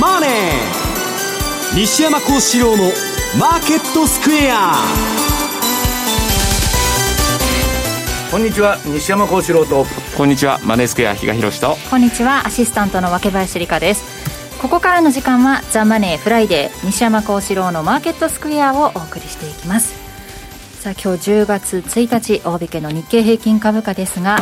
[0.00, 0.30] マネー」
[1.76, 4.88] 西山孝四郎の「マーケットスクエア」
[8.30, 9.86] こんにちは西山孝四郎と。
[10.14, 11.78] こんにちはマネースクエア比嘉宏と。
[11.88, 14.04] こんにちはアシスタントの若林理香です。
[14.60, 19.94] ここからの時間はザ・マネーフライデー西山孝四郎のマーケットスクエアをお送りしていきます。
[20.80, 24.38] さあ今日10月1日大引けの日経平均株価ですが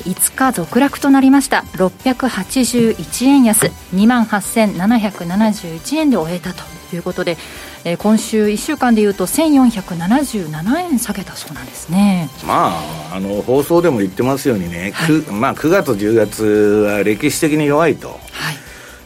[0.00, 1.64] 5日続落となりました。
[1.74, 3.66] 681円安。
[3.94, 6.62] 2万8771円で終えたと
[6.94, 7.36] いうことで、
[7.84, 12.30] えー、今週1週間でいうと1477円下げたそうなんですね。
[12.46, 12.78] ま
[13.10, 18.08] ああの放送でも言ってますようにね、はい、まあ、9月10月は歴史的に弱いと。
[18.08, 18.18] はい。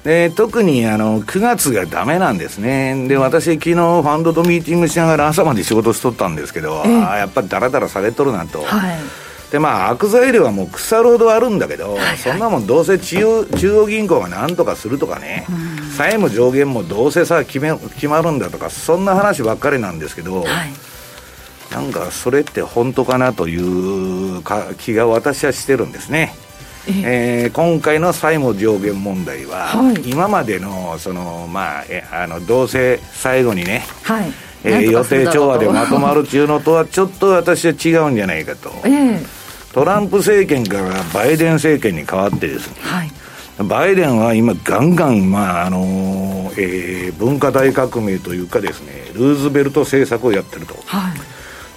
[0.07, 8.99] で特にあの9月がだめなんですね、で私、昨日ファンドとミーティングしながら朝まで仕事しとったんですけど、えー、あやっぱりだらだら下げとるなと、はい、
[9.51, 15.47] でまあ悪材料はもう腐るほどあるんだけど、はいはい、そんなもんどうせ中央中央銀行がなんとかするとかね、
[15.97, 20.47] 債務上限もどうせさ決め決まるんだとかそんな話ばっかりなんですけど、はい、
[21.71, 26.35] なんかそれって本当かなというか気が私はしてるんですね。
[26.89, 39.27] えー、今回の債務上限問題は、はい、今までのその、まあ、えあのどうせ最後にね、はいえー、予定調和でまとまるっていうのとはちょっと私は違うんじゃないかと、えー、
[39.73, 43.11] トランプ政権からバイデン政権に変わってですね、はい、
[43.65, 51.15] バイデンは今ガンガン、まああのえー、文化大革命というかですねルーズベルト政策をやってると、は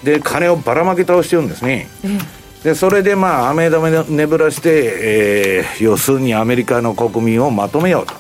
[0.04, 8.14] い、で金をばらまき倒してるんですね、えー、でそれでまあ雨玉眠らして、えー、要するにアメリカの国民をまとめようと、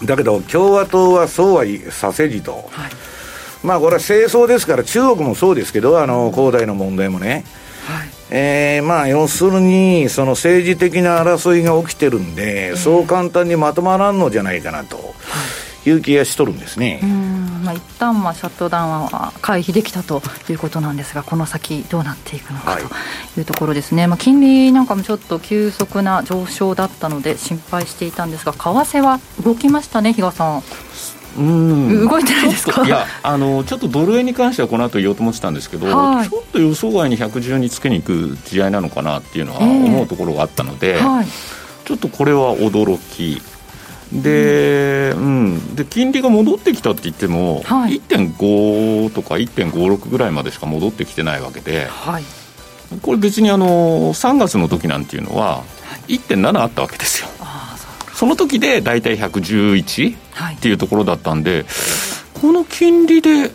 [0.00, 2.90] うん、だけど共和党はそうはさせじと、はい、
[3.64, 7.44] まあこれは政争ですから中国もそうですけどあの恒大の問題もね、
[7.86, 15.14] はいえー、まあ要するに、その政治的な争いが起きてるんで、えー、そう簡単にまとまらんのじゃないかなと。
[15.86, 17.00] いう気がしとるんですね。
[17.62, 24.02] まあ一旦はシャットダウンは回避できたということなんですが、この先どうなっていくのかというところですね。
[24.02, 30.62] はい、まあ金利なんかもちょっと急速な上昇だったので心配していたんですが、為替は動きましたね、比嘉さん。
[31.36, 32.06] うん。
[32.08, 32.84] 動いてないですか？
[32.84, 41.26] いやあのちょっとドル円に関してはこの後言おうと思ってたんですけど、はい、ちょっと予想外に110につけに行く試合なのかなっていうのは思うところがあったので、えーはい、
[41.84, 43.42] ちょっとこれは驚き。
[44.12, 52.24] で,、うん、で金利が戻ってきたって言っても、はい、1.5とか1.56ぐらいまでしか戻ってきてないわけで、はい、
[53.02, 55.64] これ別にあの3月の時なんていうのは
[56.06, 57.28] 1.7あったわけですよ。
[58.24, 61.66] その時で大体111っていうところだったんで、
[62.32, 63.50] この金利で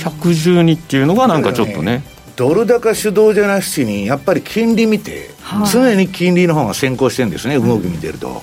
[0.00, 2.02] 112っていうのがなんかちょっとね。
[2.34, 5.30] ドル高主導じゃなしに、やっぱり金利見て、
[5.72, 8.42] 常に金利の方が先行してるんですね、動き見てると。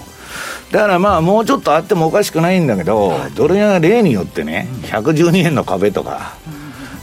[0.72, 6.38] だからまあ、もうちょっとあってもおかしくないんだけど、ドル円が例によってね、112円の壁とか、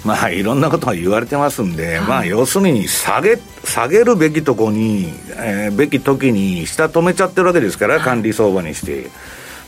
[0.04, 9.10] まあ、いろんなことが言われてますんで、はい、まあ、要するに下げ、下げるべきとこに、えー、べき時に下止めちゃってるわけですから、管理相場にして。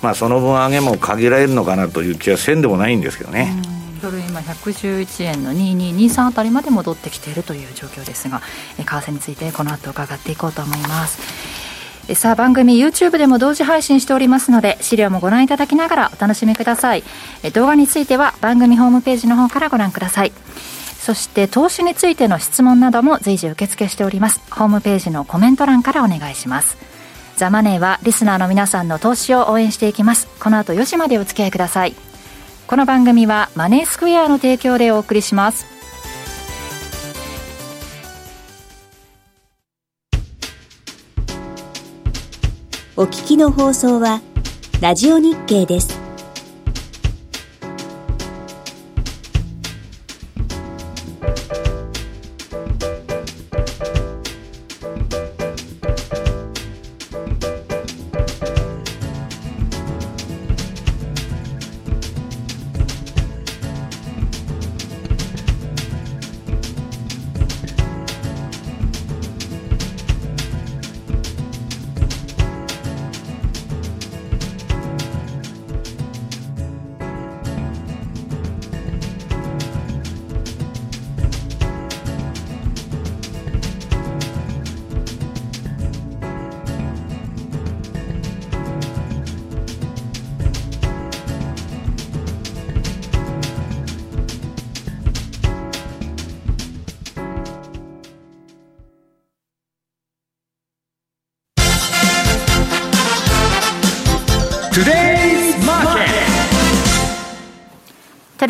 [0.03, 3.55] まあ、その分上げも限られるのかなという気はせんでもないんですけどね。
[4.01, 8.41] ドル今111円の2223あたりまで戻ってきているという状況ですが、
[8.79, 11.19] 為替についてこの後伺っていこうと思います。
[12.15, 17.05] さあ番組 YouTube でも同時配信しておりますので資料もご覧いただきながらお楽しみください。
[17.53, 20.33] 動画については番組ホームページの方からご覧ください。
[20.99, 24.41] そして投資についての質問なども随時受付しております。
[24.51, 26.77] ホームページのコメント欄からお願いします。
[27.37, 30.29] ザ・マネーはリスナーの皆さんの投資を応援していきます。
[30.41, 31.95] この後4時までお付き合いください。
[32.67, 35.70] この番組はマネースクエアの提供でお送りします。
[43.01, 44.21] お聞きの放送は、
[44.83, 46.10] ラジオ日経です。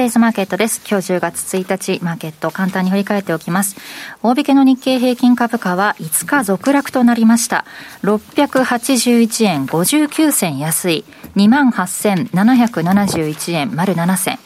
[0.00, 0.80] トレーズマーケットです。
[0.90, 3.76] 今日10月1日、マーケット簡単に振り返っておきます。
[4.22, 7.66] 大引けの日経平均株価は5日続落となりました。
[8.04, 11.04] 681円59銭安い、
[11.36, 14.38] 28,771円丸7銭。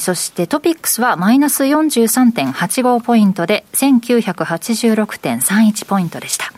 [0.00, 6.52] そしてトピックスはマイナス43.85ポイントで1986.31ポイントでした。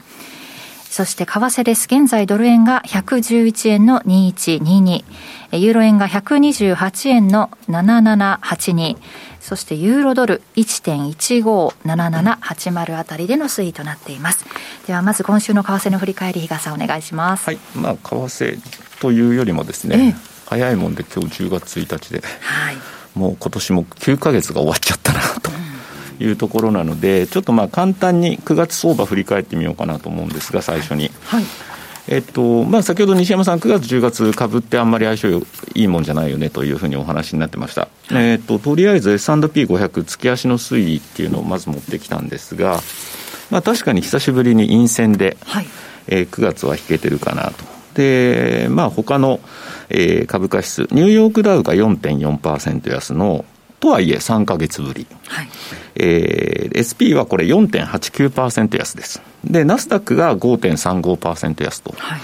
[0.94, 1.86] そして為替です。
[1.86, 5.02] 現在ドル円が111円の2122。
[5.50, 8.96] ユーロ円が128円の7782。
[9.40, 14.44] そしてユーロドル1.157780あたりでの推移となっています。
[14.86, 17.46] ではまず今週の為替の振り返り、比嘉さんお願いします。
[17.46, 17.58] はい。
[17.74, 18.60] まあ、為替
[19.00, 20.14] というよりもですね、ええ、
[20.46, 22.76] 早いもんで今日10月1日で、はい、
[23.16, 25.50] もう今年も9か月が終わっちゃったなと。
[26.20, 31.10] いうところなので、ちょっとまあ簡単に9月相場振り返ってみようかなと思うんですが、最初に。
[31.24, 31.44] はい、
[32.08, 42.80] えっとまあ、先ほど西山さん、9月、10月、株ってあんまり相性いいもんじゃないよねというふうにお話になってました、はい、えっと、とりあえず S&P500、月足の推移っていうのをまず持ってきたんですが、
[43.50, 45.66] まあ、確かに久しぶりに陰線で、はい、
[46.08, 47.64] えー、9月は引けてるかなと。
[47.94, 49.40] で、まあ、他の、
[49.88, 53.44] えー、株価指数、ニューヨークダウが4.4%安の
[53.84, 55.48] とはいえ3か月ぶり、はい。
[55.96, 59.20] えー、SP はこれ4.89%安です。
[59.44, 61.94] で、ナスダックが5.35%安と。
[61.98, 62.20] はい。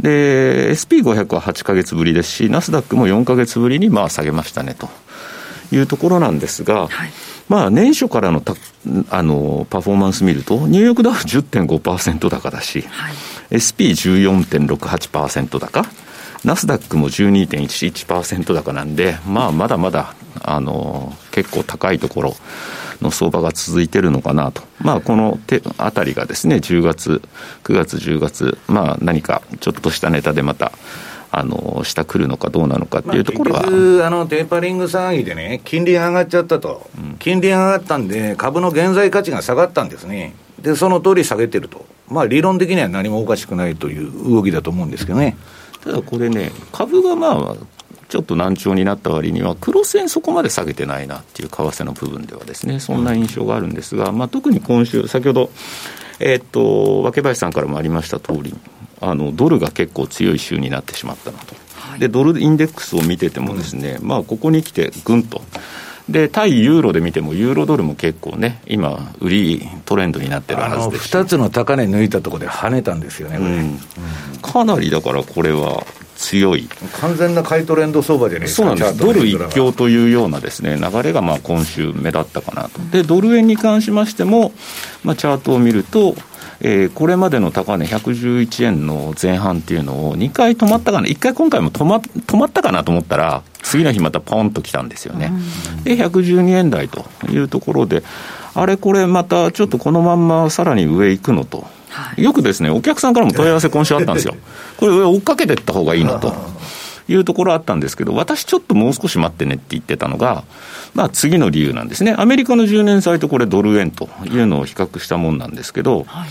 [0.00, 4.88] で、SP500 は8か月ぶりですし、ナスダックも4か月ぶりにまあ下げましたねと
[5.70, 6.90] いうところなんですが、はい、
[7.48, 8.56] まあ年初からのた
[9.10, 13.14] あのパフォーマンス見ると、ニューヨークダウ10.5%高だし、はい、
[13.54, 15.84] SP14.68% 高、
[16.44, 22.36] ナスダックも12.11%高なんで、まあまだまだあの結構高いところ
[23.00, 27.22] の相場が続いてるのかなと、まあ、この手あたりがですね10月、
[27.64, 30.72] 9月、10月、まあ、何かちょっとしたネタでまた。
[31.32, 45.36] あの下来るのかどうなのかっていうところは、まあ、あのテーパリング騒ぎでね、金利が上がっちゃったと、うん、金利が上がったんで、株の現在価値が下がったんですね、でその通り下げてると、まあ、理論的には何もおかしくないという動きだと思うんですけどね。
[45.84, 47.56] ただこれね、株がまあ
[48.08, 55.50] ちょっと難聴になった割には、黒線そこまで下げてないなっていう為替の部分ではですね、そんな印象があるんですが、まあ、特に今週、先ほど、
[56.20, 58.54] えー、っと、若林さんからもありました通り、
[59.00, 61.54] あのドルが結構強い週になってしまったなと。
[61.98, 65.42] で、ドルインデックスを見ててもですね、まあ、ここに来てぐんと。
[66.08, 71.16] で、対ユーロで見ても、ユーロドルも結構ね、今、売りトレンドになってるはずです。
[71.16, 73.78] 2つの高値抜いたところで跳ねたんですよね、これ、うん、
[74.40, 75.84] かなりだからこれは
[76.16, 76.68] 強い。
[77.00, 78.68] 完全な買いトレンド相場じゃないですか。
[78.68, 79.06] そうなんです。
[79.06, 82.80] ドル一強というようなですね流れがまあ今週目立ったかなと。
[82.90, 84.52] でドル円に関しましても、
[85.04, 86.16] まあ、チャートを見ると
[86.60, 95.32] えー、これまでの高値111円の前半っていうのを2回止まったかな、1回今回も止ま止まったかなと思ったら、次の日またポンと来たんですよね。
[95.84, 98.02] で、112円台というところで、
[98.54, 101.66] あれこれまたちょっとこのまんまさらに上行くのと、
[102.16, 104.36] よくですね、お客さんからも問い合わせ今週あったんですよ。
[104.76, 106.34] これ上追っかけていった方がいいのと。
[107.08, 110.42] いうところあったんですけど、私ちょっともう少し待ってねって言ってたのが、
[110.92, 112.14] まあ次の理由なんですね。
[112.18, 116.28] アメリカの10年債とこれドル円というのを比較したもんなんですけど、はい、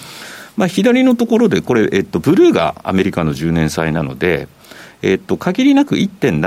[0.57, 4.49] まあ左のところでこれ、えっと、ブルーがアメリカの10年債なので、
[5.01, 6.41] えっと、限りなく1.7、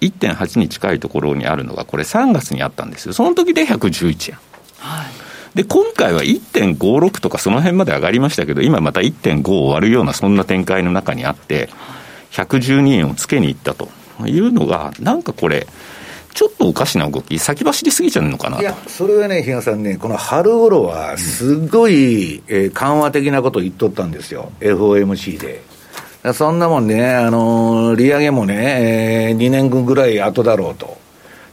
[0.00, 3.12] 1.8に近いところにあるのが、これ3月にあったんですよ。
[3.12, 4.38] その時で111円。
[4.78, 5.19] はい
[5.54, 11.68] で、今回は1.56とかその辺まで上がりましたけど、今また1.5を割るようなそんな展開の中にあって、
[12.32, 13.88] 112円をつけにいったと
[14.26, 15.66] いうのが、なんかこれ、
[16.34, 18.60] ちょっとおかしな動き、先走りすぎちゃうのかな。
[18.60, 25.62] いや、それはね、比嘉さんね、この春頃は、すごい、うん、えー、緩和的なことを言っとったんですよ、FOMC で。
[26.34, 30.98] そんなもんね、あのー、利上げもね、えー、2年ぐらい後だろうと。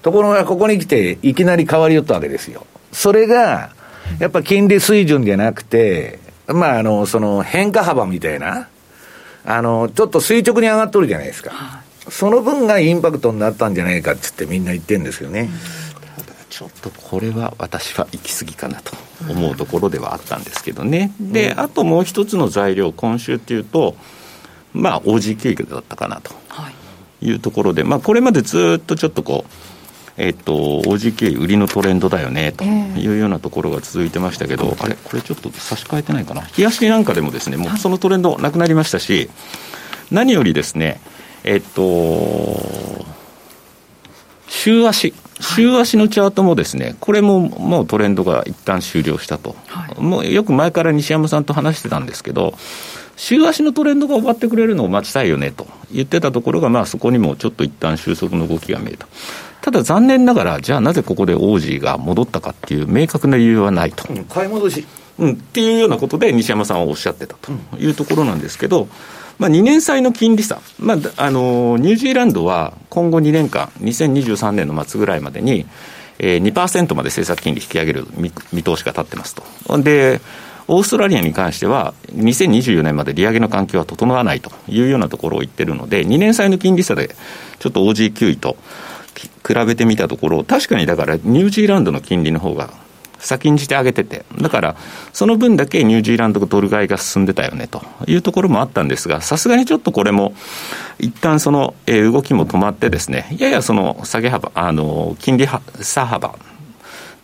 [0.04, 2.66] ところが、ここに来て、いきなり変わりよったわけですよ。
[2.92, 3.72] それが、
[4.20, 8.68] やっぱ金利水準じゃなくて、まあ、あの、その変化幅みたいな、
[9.46, 11.84] あの、ちょっと垂直に上がっとるじゃないですか。
[12.10, 15.50] その分がインパクトになったんじゃないかってってみんな言ってるんですよね。
[16.50, 18.94] ちょっとこれは私は行き過ぎかなと
[19.30, 21.12] 思うところではあったんですけどね。
[21.20, 23.96] で、あともう一つの材料、今週っていうと、
[24.74, 26.34] まあ、OG 経営だったかなと
[27.22, 29.52] いうところで、まあ、これまでずっとちょっとこう、
[30.18, 39.30] えっと、OGK 売りのトレンドだよねというようなところが続いてましたけど、あれ、これちょっと差し替えてないかな、冷やしなんかでもですね、もうそのトレンドなくなりましたし、
[40.12, 41.00] 何よりですね、
[41.44, 43.06] えっと、
[44.48, 52.56] 週足、週足のチャートもですね、これももうトレンドが一旦終了したと、はい、もうよく前から西山さんと話してたんですけど、
[53.18, 59.08] 週足のトレンドが終わってくれるのを待ちたいよねと言ってたところが、まあ、そこにもちょっと一旦収束の動きが見えた。
[59.68, 64.06] ただ残念ながら、じゃあなぜここでオージーが戻ったかっていう明確な理由はないと。
[64.08, 64.88] うん、買い戻し。
[65.20, 68.88] うん、っていうようなことで西山さんはおっしゃってたというところなんですけど、
[69.40, 75.66] まあ、2年債の金利差、まあ、あのニュージーランドは今後2年間、2023年の末ぐらいまでに、
[76.20, 79.44] えー、2%まで政策金利引き上げる見見通しが立ってますと。
[79.80, 80.22] で
[80.70, 87.16] オーストラリアに関しては、2024年まで利上げの環境は整わないというようなところを言ってるので、2年債の金利差で
[87.60, 88.58] ちょっと OG9 位と
[89.22, 92.70] 比べてみたところ、確かにだからニュージーランドの金利の方が
[93.20, 94.76] 先んじて上げてて、だから、
[95.14, 100.34] その分だけニュージーランドドル買いが進んでたよねというところもあったんですが、さすがにちょっとこれも、
[101.00, 105.48] 一旦その、動きも止まってですね、ややその下げ幅、あの、金利
[105.82, 106.38] 差幅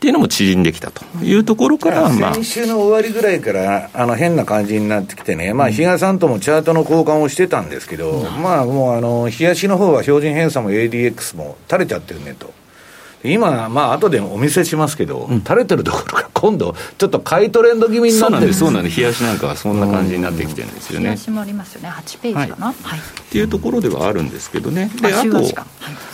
[0.04, 12.52] っていうのも縮んできたというところから、まあ、先週の終わりぐらいからあの変な感じになってきてね、まあ、比嘉さんともチャートの交換をしてたんですけど、うん、まあもうあの、冷やしの方は標準偏差も ADX も垂れちゃってるねと。
[13.24, 18.54] 今、まあ後でお見せしますけど、うん、垂れてるところが 今度、ちょっと買いトレンド気味になってる。
[18.54, 21.06] そうなんです、冷やしなんかはそんな感じになってきてるんですよね。
[21.06, 22.68] 冷やしもありますよね、8ページかな。
[22.68, 25.42] はい、っていうところではあるんですけどね、であと、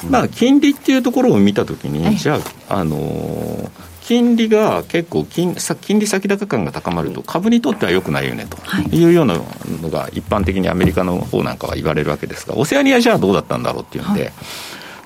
[0.10, 2.40] まあ、金利っていうところを見たときに、じゃ
[2.70, 3.70] あ、あのー
[4.10, 8.58] 金利が結構金、金利先高感が高まると、株にとってはよくないよねと
[8.90, 14.34] いうようなのが、一般的にアメリカの方なんかは言われるわけですが、オセアニアじゃあどうだったんだろうっていうんで、はい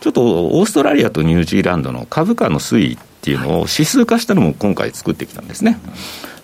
[0.04, 5.80] ちょっとオーストラリアとニュージーランドの株価の推移っていうのを指数化したのも今回作ってきたんですね。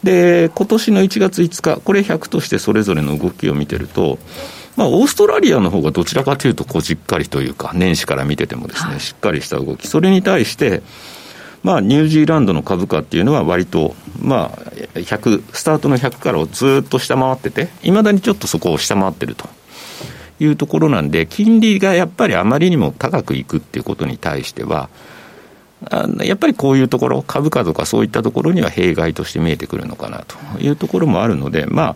[0.02, 4.18] で、今年の1月5日、これ100としてそれぞれの動きを見てると、
[4.78, 10.82] まあ、オーストラリアの方がどちらかというと、こうじっかりというか、年始から見ててもですね、しっかりした動き、それに対して、
[11.62, 19.50] まあ、ニュージーランドの株価っていうのは、割と、まあ、100、スタートの100からをずっと下回ってて、いまだにちょっとそこを下回ってると。
[20.40, 24.90] いうところなんで、金利がやっぱりあまりにも高くいくっていうことに対しては、
[25.90, 31.96] あやっぱりこういうところ、株価とかそういったところには弊害として見えてくるのかなというところもあるので、ま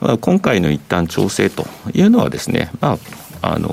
[0.00, 2.98] あ、今回の一旦調整というのはですね、ま
[3.40, 3.68] あ、あの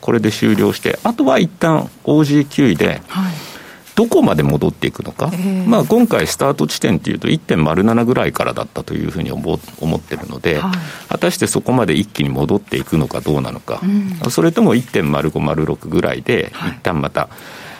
[0.00, 3.49] これで終了して、あとは一旦 OG9 位で、はい。
[4.00, 5.30] どこまで戻っていくのか、
[5.66, 10.72] まあ、今回、スタート地点っていうと、1.07ぐらいからだったというふうに思思ってるので、はい、
[11.10, 17.30] 果たしてそこまで一気に戻っていくのかどうなのか、うん、それとも1.05、06ぐらいで、一旦また、はい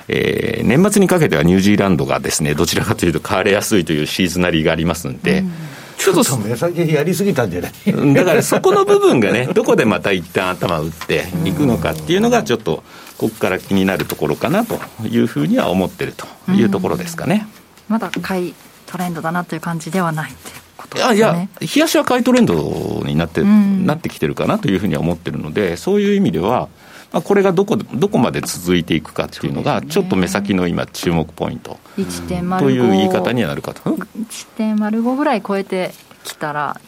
[0.09, 5.53] えー、年末にかけてはニュージーランドがですねどちらかというと買われやすいというシーズナリーがありますんで、うん。
[5.97, 8.15] ちょっと目先やりすぎたんじゃない？
[8.15, 12.83] だからそこの部分がね、どこでまた一旦頭打っていくのかっていうのが、ちょっと
[13.21, 17.47] ここから気になるところかなというふうには思ってるというところですかね。
[17.87, 18.55] まだ買い
[18.87, 21.17] トレンドだなという感じではないってことですね。
[21.17, 26.71] いや、冷やしは買いトレンドになって、なってきてるかなというふうには思ってるので、そういう意味では、
[27.13, 33.83] まあ、これがどこどこまで続いていくかっていうのが、ちょっと目先の今、注目ポイントという言い方にはなるかと。
[33.83, 35.93] 1.05ぐらい超えて
[36.25, 36.81] きたら、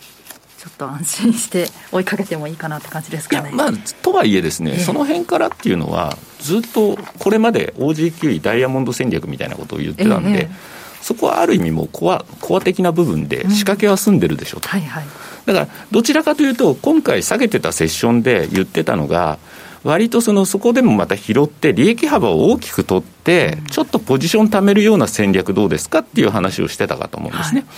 [0.62, 3.50] ちょっと安心して追いかけてもいいかなって感じですかね。
[3.52, 14.68] まあ、とはいえですね、えー、その辺からっていうのは、ずっとこれまで OG9 位ダイヤモンド戦略みたいなことを言ってたんで、えー、そこはある意味もうコアコア的な部分で仕掛けは済んでるでしょうと。
[14.72, 15.04] うんはいはい、
[15.46, 19.40] だからどちらかというと今回下げてたセッションで言ってたのが
[19.84, 27.62] 割とそのそこでもまた拾って、利益幅を大きく取って、ちょっとポジション貯めるような戦略どうですかっていう話をしてたかと思うんですね。
[27.62, 27.68] はい、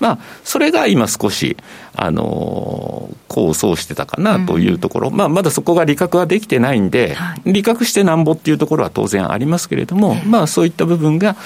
[0.00, 1.56] まあ、それが今少し、
[1.94, 11.36] あのー、構想してたかなというところ、うん、まあ、まだそこが利確はできてないんで、はい、利確してなんぼっていうところは当然ありますけれども、まあ、そういった部分が、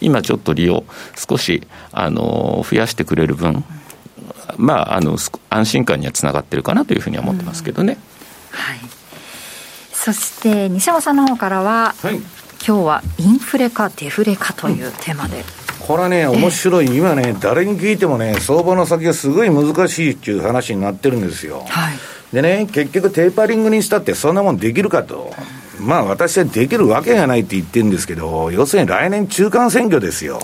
[0.00, 0.84] 今ちょっと利用、
[1.16, 3.62] 少し、あのー、増やしてくれる分、
[4.56, 5.18] まあ、あの
[5.50, 7.98] 安心感にはつながってるかなというふうには思ってますけどね。
[8.52, 8.95] うん、はい
[10.06, 12.24] そして西山さんの方からは、はい、今
[12.60, 15.42] 日はインフレかデフレかというテーマで。
[15.80, 21.64] これはね、面白い、今ね、誰に聞いてもね、相場の先がすごい難しいっていう話になってるんですよ。
[21.68, 21.94] はい、
[22.32, 25.34] でね、結局、テーパリングにしたって、そんなもんできるかと、
[25.80, 30.34] まあ、私はできるわけがないって言ってるんですけど、要するに来年、中間選挙ですよ。
[30.34, 30.40] は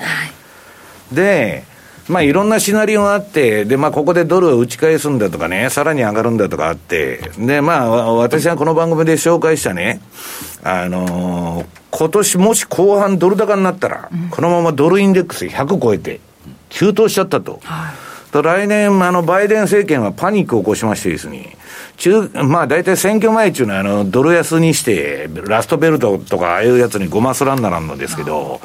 [1.12, 1.62] い、で、
[2.09, 10.00] まあいろんなシナリオがあって、で、まあここでドルを打ち返すんだとかね、さらに上がるんだとかあって、で、まあ私はこの番組で紹介したね、
[10.62, 16.21] あのー、今年もし後半ドル高になったら、このままドルインデックス100超えて、
[16.68, 17.61] 急騰しちゃったと。
[17.62, 21.54] はいと来年、あの、バイデン政権はパニックを起こしましてですね、
[21.99, 28.62] 中、まあ大体選挙前っていうのは、あの、ドル安にして、ラストベルトとかああいうやつにごますらんならんのですけど、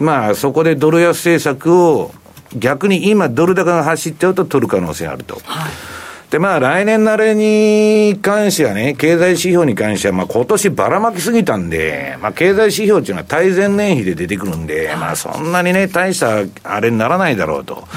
[0.00, 2.12] まあそこでドル安政策を
[2.56, 5.40] 逆に今ドル高が走っちゃうと取る可能性あると。
[5.44, 5.97] はい
[6.30, 17.88] で、まあ、来年慣れに関してはね、経済指標に関しては、まあ、今年ばらまきすぎたんで、まあ、経済指標っていうのは対前年比で出てくるんで、まあ、そんなにね、大したあれにならないだろうと。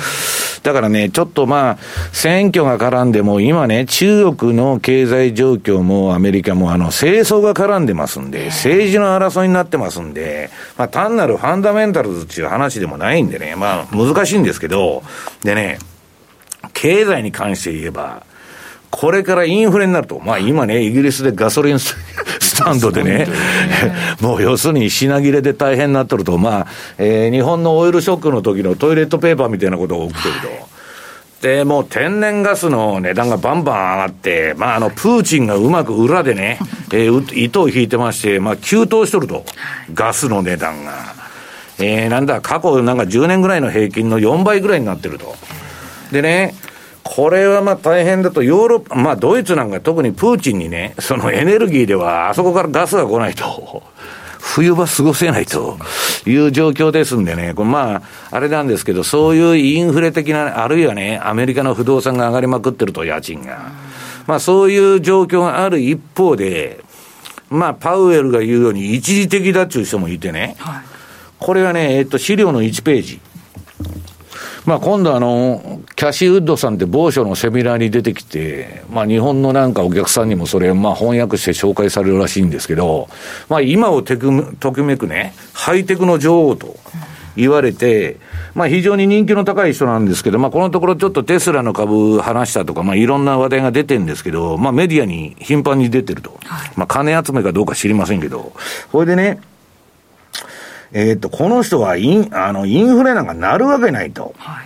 [0.64, 1.78] だからね、ちょっとまあ、
[2.14, 15.04] 選挙が絡んでも、今ね、中国の経済状況もアメリカも、あの、政争が絡んでますんで、政治の争いになってますんで、まあ、単なるファンダメンタルズっていう話でもないんでね、まあ、難しいんですけど、
[15.44, 15.80] でね、
[16.82, 18.26] 経済に関して言えば、
[18.90, 20.20] これからインフレになると。
[20.20, 21.96] まあ今ね、イギリスでガソリンス
[22.58, 23.28] タンドでね、
[24.20, 30.36] もう要するに品切れで大変になってると、まあ、えー、日本のオイルショックの時のトイレットペーパーみたいなことが起きてる
[31.40, 31.48] と。
[31.48, 36.58] で、もう天然ガスの値段がバンバン上がって、まあ、あの、プーチンがうまく裏でね、
[36.92, 39.46] えー、糸を引いてまして、まあ、急騰しとると。
[39.94, 40.94] ガスの値段が。
[41.78, 45.36] えー、なんだ、過去なんか10年ぐらいの平均の4倍ぐらいになってると。
[46.12, 46.54] でね、
[47.14, 53.84] これはまあ大変だと、ヨーロッパ、まあドイツなんか特にプーチンにね、そのエネルギーではあそこからガスが来ないと。
[54.40, 55.78] 冬場過ごせないと
[56.26, 58.02] いう状況ですんでね、これまあ、
[58.32, 63.72] あれなんですけど、そういうインフレ的な、あるいはね、アメリカの不動産が上がりまくってると、家賃が。
[64.26, 66.84] まあそういう状況がある一方で、
[67.50, 70.56] まあパウエルが言うように一時的だっていう人もいてね、
[71.38, 73.20] これはね、えっと、資料の1ページ。
[74.66, 83.10] まあ、今度あの、キャシーウッドさんって某所のセミナーに出てきて、まあ、日本のなんかお客さんにもそれ、まあ、翻訳して紹介されるらしいんですけど、
[83.50, 86.78] まあ、今をてくときめくね、ハイテクの女王と
[87.36, 88.18] 言われて、
[88.54, 96.40] まあ、非常に人気の高い人なんですけど、まあ、このところちょっとテスラの株話したとか、まあ、いろんな話題が出てるんですけど、まあ、メディアに頻繁に出てると。
[96.76, 98.54] まあ、金集めかどうか知りませんけど、
[98.92, 99.40] それでね、
[100.94, 104.34] えっ、と、この人はイン、あの、インフレなんかなるわけないと。
[104.38, 104.66] はい。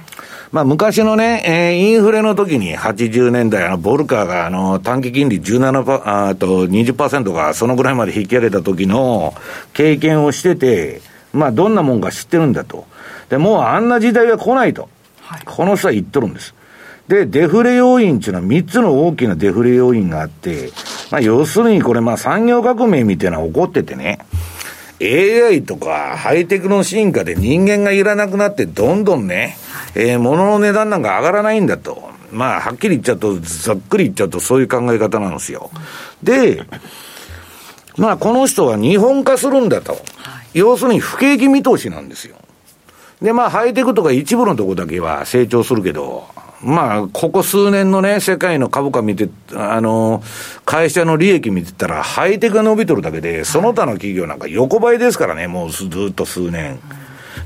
[0.52, 9.34] まあ、昔のね、えー、インフレの時に80年代、あの、ボルカーが、あの、短期金利17%、あと20%がそのぐらいまで引き上げた時の
[9.74, 11.02] 経験をしてて、
[11.34, 12.86] まあ、どんなもんか知ってるんだと。
[13.30, 14.88] で、もうあんな時代は来ないと。
[15.22, 16.56] はい、この人は言っとるんです。
[17.08, 20.72] で、デフレ要因っていうのは3つの大きなデフレ要因があって、
[21.12, 24.20] まあ、要するにこれ、まあ、産業革命みたいなのが起こっててね、
[25.02, 29.58] AI とかハイテクの進化で人間がいらなくなってどんどんね、
[29.94, 32.16] えー、物の値段なんか上がらないんだと。
[32.32, 35.70] まあ、はっきり言っちゃうと、ざっくり言っちゃうとそういう考え方なんですよ。
[36.22, 36.64] で、
[37.98, 39.98] まあ、この人は日本化するんだと。
[40.54, 42.36] 要するに不景気見通しなんですよ。
[43.22, 46.28] で、まあ、ハイテクとか一部のとこだけは成長するけど、
[46.66, 50.24] まあ、ここ数年のね、世界の株価見て、あの、
[50.66, 56.80] 会社の利益見てたら、ハイテクが伸びとるだけで、その他の企業なんか横ばいですからね、もうずっと数年。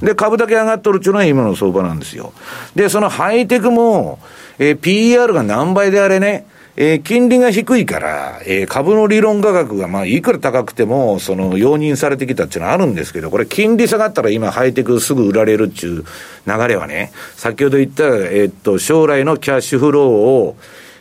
[0.01, 2.32] で、株だけ上がっとるっていうのは今の相場なんですよ。
[2.75, 4.19] で、そのハイテクも、
[4.58, 6.45] えー、PER が何倍であれね、
[6.82, 16.06] えー、金利が低いから、えー、株の理論価格が、まあ、いくら高くても、その、容認されてきたっていうのはあるんですけど、これ、金利下がったら今、ハイテクすぐ売られるっていう
[16.48, 20.56] 流れはね、先ほど言った、えー、っと、将来のキャッシュフローを、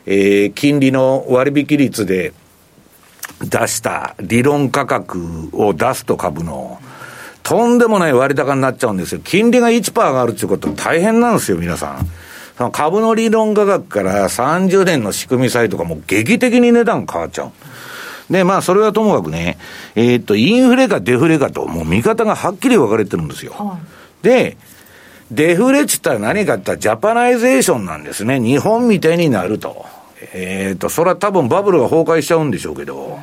[0.06, 2.32] えー、金利の割引率で
[3.44, 6.80] 出した理論価格を出すと株の、
[7.44, 9.20] とんでもない割高になっちゃうんですよ。
[9.22, 12.08] 金利が1%上がるっていうこと大変なんですよ、皆さん。
[12.58, 17.52] その株の理論価格から30年の仕組み債とかも劇的に値段変わっちゃう。
[18.32, 19.58] で、まあ、それはともかくね、
[19.94, 23.52] えー、っと、インフレかデフレかと、もう見方がはっきり分かれてるんですよ。
[23.52, 23.78] は
[24.22, 24.56] い、で、
[25.30, 28.40] デフレっつったら何かって言ったら Japanization なんですね。
[28.40, 29.86] 日本みたいになると。
[30.34, 33.20] えー、っと、それは多分バブルが崩壊しちゃうんでしょうけど。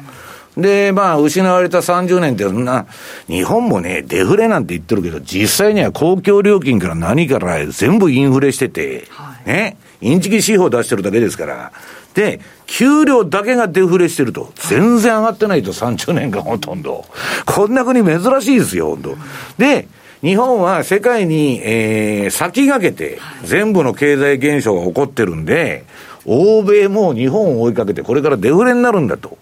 [0.57, 2.85] で、まあ、失われた30年って、な、
[3.27, 11.71] 日本もね、デフレなんて言ってるけど、実際には公共料金から何から全部インフレしてて、はい、ね、インチキ指標出してるだけですから。
[12.13, 14.51] で、給料だけがデフレしてると。
[14.55, 17.05] 全然上がってないと、30年間ほとんど。
[17.45, 19.17] こんな国珍しいですよ、本当
[19.57, 19.87] で、
[20.21, 25.83] 日本は世界に、えー、先駆けて、全部の経済現象が起こってるんで、
[26.25, 29.37] 欧米も日本を追いかけて、これからデフレになるんだと。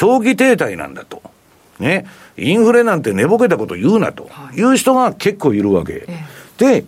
[0.00, 1.22] 長期停滞なんだと。
[1.78, 2.06] ね。
[2.38, 6.06] インフレなんて寝ぼけたこと言うなという人が結構いるわけ。
[6.56, 6.86] で、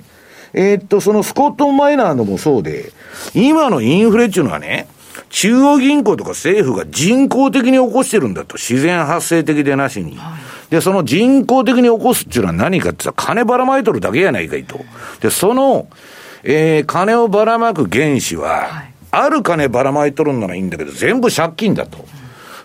[0.55, 2.91] えー、っと、そのスコット・マイナーのもそうで、
[3.35, 4.87] 今のインフレっていうのはね、
[5.29, 8.57] 中央銀行とか政府が人工的に起こしてるんだと。
[8.57, 10.17] 自然発生的でなしに。
[10.17, 14.81] はい、で、その人工的に起こすっていうのは何かって言ったら金ばらまいとるだけやないかいと。
[15.21, 15.87] で、その、
[16.45, 22.07] えー、金をばらまく原資は、はい、ある金ばらまいとるんならいいんだけど、全部借金だと。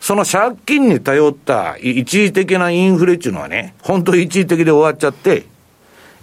[0.08, 5.44] その借金に頼った一時的なインフレっていうのはね、本当一時的で終わっちゃって、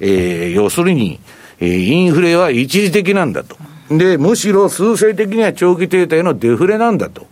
[0.01, 1.21] えー、要するに、
[1.61, 3.59] えー、インフレは一時的なんだと。
[3.91, 7.27] で、むしろ数勢的には長期停滞のデフレなんだと。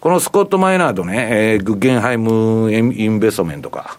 [0.00, 3.98] このスコット・マイナードね、えー、グッゲンハイム・インベストメントか、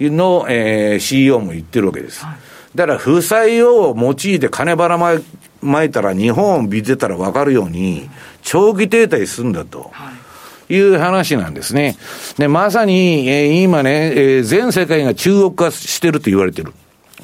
[0.00, 2.26] の、えー、CEO も言ってるわけです。
[2.74, 5.14] だから、負債を用いて金ばらま
[5.62, 8.10] まいたら、日本を見てたら分かるように、
[8.42, 9.90] 長期停滞するんだと。
[9.94, 10.27] い
[10.68, 11.96] いう話なんですね。
[12.36, 16.72] で、まさに、えー、今ね、えー、全世界が中国化してると言われてる。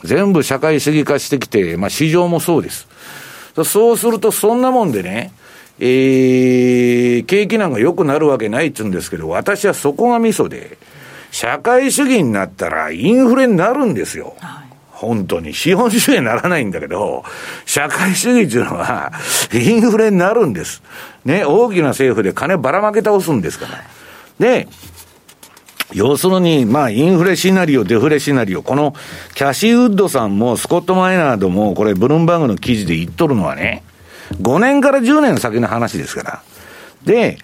[0.03, 2.87] 全部社会主義化してきて、まあ市場もそうです。
[3.65, 5.33] そうすると、そんなもんでね、
[5.81, 10.79] えー、景気なんか良くなるわけないっつうんですけど、私はそこがミソで、
[11.31, 14.37] 社会主義になったらインフレになるんですよ。
[14.39, 15.53] はい、本当に。
[15.53, 17.25] 資本主義にならないんだけど、
[17.67, 19.13] 社会主義っていうのは、
[19.53, 20.83] インフレになるんです。
[21.25, 23.85] ね、大きな政府で金ばらまけ倒すんですから。
[24.39, 24.69] で、
[25.93, 28.95] 要するに、まあ、インフレシナリオ、デフレシナリオ、この
[29.35, 33.83] キャシーウッドさんもスコット・マイナードも、これ、ブルームバーグの記事で言っとるのはね、
[34.41, 36.43] 5年から10年先の話ですから。
[37.05, 37.39] で、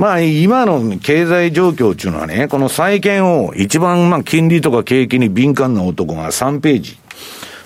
[0.00, 6.98] まあ、今の経済状況っていうのはね、この債券を一番、まあ、金利とか景気に敏感な男が3ページ。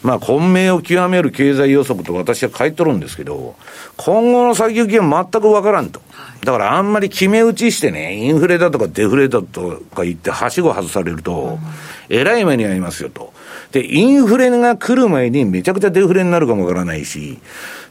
[0.02, 3.54] まあ、混迷を極める経済予測と私は書いとるんですけど、
[3.96, 6.02] 今後の先行きは全くわからんと。
[6.42, 11.60] だからあんまり決め打ちしてね、インフレだとかデフレだとか言って、はしご外されると、
[12.08, 13.32] えらい目に遭いますよと。
[13.72, 17.38] で、インフレが来る前にめちゃくちゃデフレになるかもわからないし、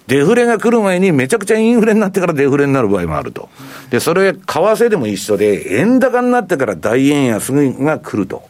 [0.07, 3.49] デフレが来る前にめちゃくちゃインフレになってからデフレになる場合もあると。
[3.89, 8.43] で、それ、為替でも一緒で、円高になってから大円安が来ると。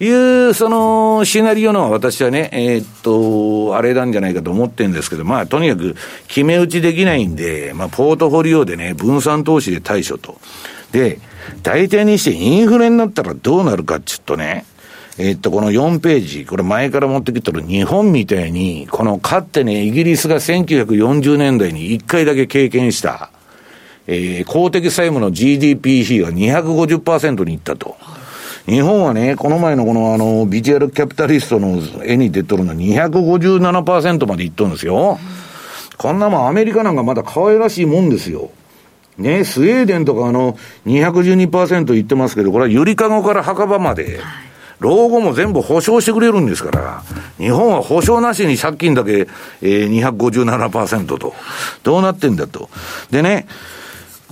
[0.00, 5.94] い、う、その、シナリオの私はね、えー、っと、あれなんじゃないかと思ってるんですけど、まあ、とにかく、
[6.26, 10.40] 決め打ちできないんで、まあ、ポートフォリオでね、分散投資で対処と。
[10.90, 11.20] で、
[11.62, 14.64] 大体にしてインフレになったらどうなるかっちゅうとね、
[15.18, 23.30] えっと、この4ページ、これ前から持ってきてる日本みたいに、このかってね、イギリスが1940年代に1回だけ経験した、
[24.06, 27.96] えー、公的債務の GDP 比が250%にいったと。
[28.64, 35.18] 日本はね、この前のこのあの、ビジュアルキャピタリストの絵に出とるのは257%までいっとるんですよ。
[35.98, 38.50] こんなもんアメリカなんかまだ可愛らしいもんですよ。
[39.18, 44.18] ね、スウェーデンとかあの、212%言ってますけど、これはゆりかごから墓場まで。
[44.18, 44.51] はい
[44.82, 47.02] 老後も全部保証してくれるんですから、
[47.38, 49.28] 日本は保証なしに借金だけ、
[49.62, 51.34] えー、257%と、
[51.82, 52.68] どうなってんだと。
[53.10, 53.46] でね、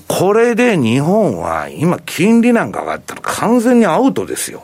[0.08, 4.60] これで日本は今金利なんか上がったら完全にアウトですよ。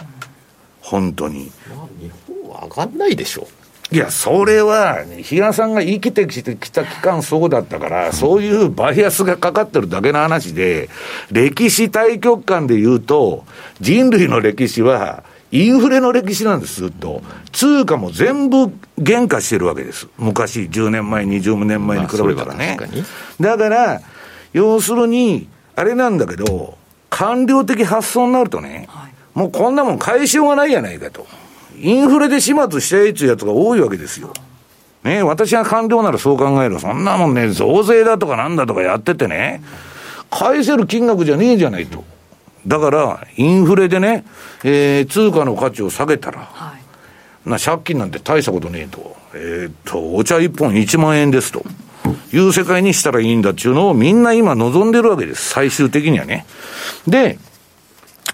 [0.81, 1.53] 本当に。
[1.69, 3.47] まあ、日本は上がんないでしょ。
[3.93, 10.89] いや、それは、比嘉さんが生きてきてきた期間そうだったから、そういうバイアスがかかってるだけの話で、
[11.31, 13.45] 歴史対極観で言うと、
[13.81, 17.23] 人類の歴史は、インフレの歴史なんです、ずっと。
[17.53, 20.09] 通貨も全部減価してるわけです。
[20.19, 22.77] 昔、10年前、20年前に比べたらね。
[23.41, 24.01] だから、
[24.53, 26.77] 要するに、あれなんだけど、
[27.11, 31.27] 官僚的発想になるとね、はい、もうこんなもん返しようがないやないかと。
[31.79, 34.33] インフレで始末したいっていうやつが多いわけですよ。
[35.05, 36.81] ね、私が官僚ならそう考える。
[36.81, 39.63] そんなもんね、増税だとかなんだとかやっててね、
[40.31, 42.05] 返せる金額じゃねえじゃないと。
[42.67, 44.25] だから、インフレでね、
[44.65, 46.75] えー、通貨の価値を下げたら、は
[47.47, 49.17] い、な借金なんて大したことねえと。
[49.35, 51.65] えー、っと、お茶一本1万円ですと。
[52.33, 55.51] いう世界にしたらいいんだっていうのをみんな今望んでるわけです。
[55.51, 56.47] 最終的にはね。
[57.07, 57.39] で、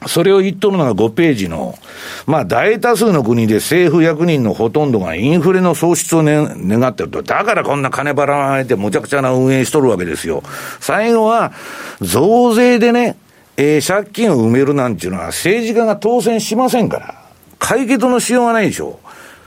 [0.06, 1.78] それを言っとるのが5ページの、
[2.26, 7.22] まあ大多数の国で政府役人のほとんどがインフレの喪失を、ね、願ってると。
[7.22, 10.42] だからこんな金ばらまいてむちゃくちゃな運営しとるわけですよ。
[10.80, 11.52] 最後は
[12.00, 13.16] 増税でね、
[13.62, 17.22] えー、借金を埋めるなんていうのは政治家が当選しませんから、
[17.60, 18.98] 解決のしようがないでしょ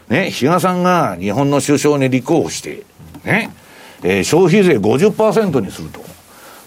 [0.09, 0.13] う。
[0.13, 2.83] ね、比嘉さんが日本の首相に立候補して、
[3.25, 3.53] ね、
[4.03, 5.99] えー、消費税50%にすると。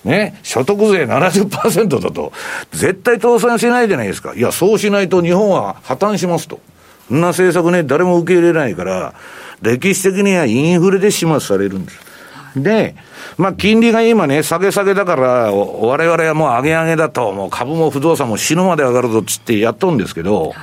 [0.05, 2.33] ね、所得税70%だと、
[2.73, 4.35] 絶対倒産しないじゃないですか。
[4.35, 6.61] いや、そうしないと日本は破綻しますと。
[7.09, 9.15] そんな政策ね、誰も受け入れないから、
[9.63, 12.08] 歴史的にはインフレで始末されるんです。
[12.57, 12.97] で、
[13.37, 20.55] まあ、金利が今ね、下げ下げだから、我々はもう上げ上げだと、もう株も不動産も死ぬまで上がるぞっつってやっとるんですけど、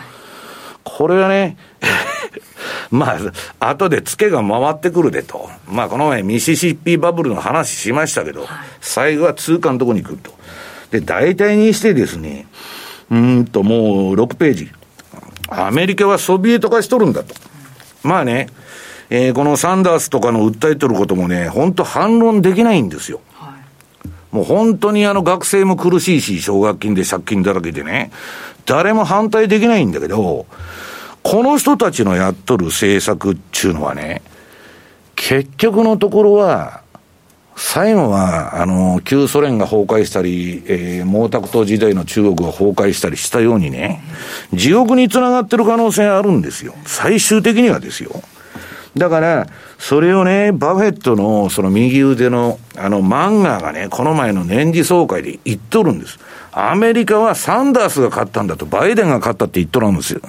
[0.83, 1.57] これはね、
[2.91, 3.17] ま
[3.59, 5.49] あ、後でツケが回ってくるでと。
[5.67, 8.47] まあ、この前ミシシッピバブルの話しましたけど、
[8.81, 10.31] 最後は通貨のところに来ると。
[10.91, 12.47] で、大体にしてですね、
[13.11, 14.71] うんと、もう6ページ。
[15.47, 17.35] アメリカはソビエト化しとるんだと。
[18.03, 18.47] まあね、
[19.09, 23.21] えー、このサンダースとかの訴えてることもね、本当反論できないんですよ。
[24.31, 28.11] もう本当にあの学生も苦しいし、奨学金で借金だらけでね、
[28.65, 30.45] 誰も反対できないんだけど、
[31.23, 34.21] この人たちのやっとる政策っていうのはね、
[35.15, 36.81] 結局のところは、
[37.55, 44.03] 最後は、あの、旧ソ連が崩壊したり、えー、毛沢東時代の中国が崩壊したりしたようにね、
[44.53, 46.75] 地獄につながってる可能性あるんですよ。
[46.85, 48.21] 最終的にはですよ。
[48.97, 56.17] だから、それをね、バフェットのその右腕のあのマンガーがね、この前の年次総会で言っとるんです。
[56.51, 60.21] アメリカはサンダースが勝ったんだと、バイデンが勝ったって言っとるんですよ。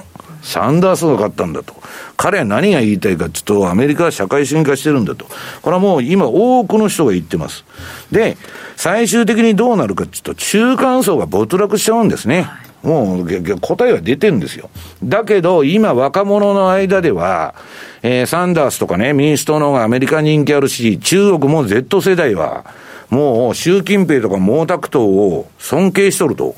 [0.43, 1.75] サンダースが勝ったんだと。
[2.17, 5.27] 彼は何が言いたいかっていうと、アメリカは社会主義化してるんだと。
[5.63, 7.65] これはもう今多くの人が言ってます。
[8.11, 8.37] で、
[8.77, 12.49] 最終的にどうなるかっていうと、中間層が没落しちゃうんですね。
[12.87, 14.70] もう答えは出てるんですよ。
[15.03, 17.57] だけど、今若者の間では、
[18.03, 22.64] えー、サンダースとかね、民主党の方がアメリカ人気あるし、中国も Z 世代は、
[23.11, 26.55] もう習近平とか毛沢東を尊敬しとると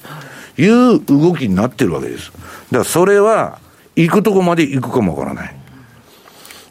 [0.58, 2.30] いう動きになってるわけです。
[2.30, 3.58] だからそれは、
[3.96, 5.54] 行くとこまで行くかもわからない。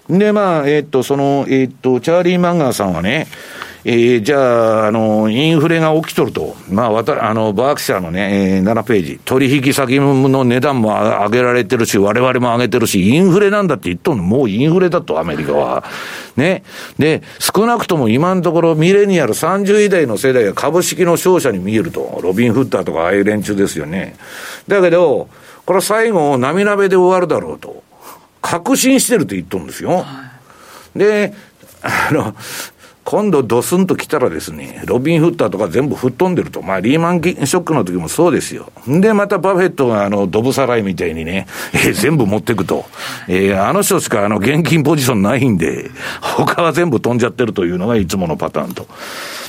[0.09, 3.27] で、まあ、えー、っと、その、えー、っと、チャーリー・マンガーさんはね、
[3.83, 6.55] えー、じゃあ、あの、インフレが起きとると。
[6.69, 9.19] まあ、わた、あの、バークシャーのね、えー、7ページ。
[9.23, 14.23] 取引先の値段も上げられてるし、我々も上げてるし、インフレなんだって言っとんの。
[14.23, 15.83] もうインフレだと、アメリカは。
[16.35, 16.63] ね。
[16.97, 22.19] で、少なくとも今のところ、ミレニアル30位台の世代が株式の勝者に見えると。
[22.23, 24.15] ロビン・フッターとか、ああいう連中ですよね。
[24.67, 25.29] だけど、
[25.65, 27.83] これ最後、波鍋で終わるだろうと。
[28.41, 30.05] 確信してると言っとるんですよ。
[30.95, 31.33] で、
[31.81, 32.33] あの、
[33.09, 36.61] 今度ドスンと来たらですね、ロビン・フッターとか全部吹っ飛んでると。
[36.61, 38.69] まあ、リーマンショックの時もそうですよ。
[38.85, 42.85] で、またバフェットがあの、ドブさらいみたいにね、 えー、全部持ってくと。
[43.29, 45.89] えー、あの人しかあの、現金ポジションないんで、
[46.19, 48.85] 他は全部飛んじゃってるというのがいつものパターンと。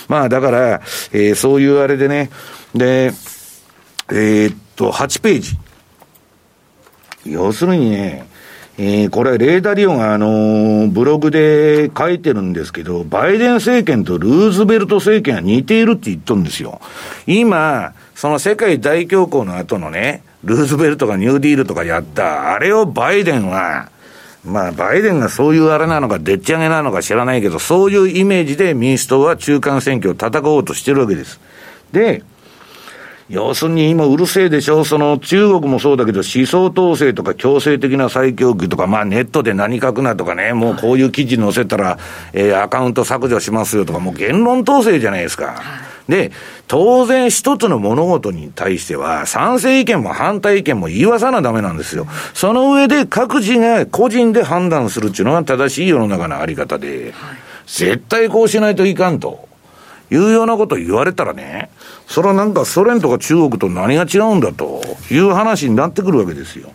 [0.06, 0.80] まあ、だから、
[1.12, 2.30] えー、そういうあれでね、
[2.76, 3.06] で、
[4.12, 5.58] えー、っと、8ページ。
[7.26, 8.28] 要するにね、
[8.80, 16.80] えー、これ、レーダリオが、あのー、ブログで書いてるんですけど、バイデン政権とルーズベルト政権は似ているって言っとるんですよ。
[17.26, 23.90] 今、その世界大恐慌の後のね、ルーズベルトがニューディールとかやった、あれをバイデンは、
[24.44, 31.40] まあ、バイデンがそういうあれなのか、でっち上げなのか知らないけど、そういうイメージで民主党は中間選挙を戦おうとしてるわけです。
[31.90, 32.22] で、
[33.28, 41.98] 要するに今うるせえでしょ、その中国もそうだけど、思想統制とか強制的な再教育とか、まあネットで何書くなとかね、もうこういう記事載せたら、
[42.32, 45.62] えー、アカウント削除しますよとか、もう言論統制じゃないですか。
[46.08, 46.32] で、
[46.68, 52.06] 当然一つの物事に対しては、賛成意見も反対意見も言いわさなダメなんですよ。
[52.32, 57.12] その上で各自が個人で判断するっていうのが正しい世の中のあり方で、
[57.66, 59.47] 絶対こうしないといかんと。
[60.10, 61.70] いうようなこと言われたらね、
[62.06, 66.70] それはなんかソ連とか中国と何が違うんだという話になってくるわけですよ。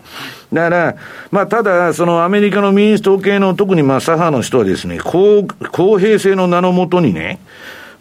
[0.52, 0.96] だから、
[1.32, 7.40] まあ、ただ、そのアメリカの民主党系の特にまあ左派の人はですね、公公平性の名のもとにね、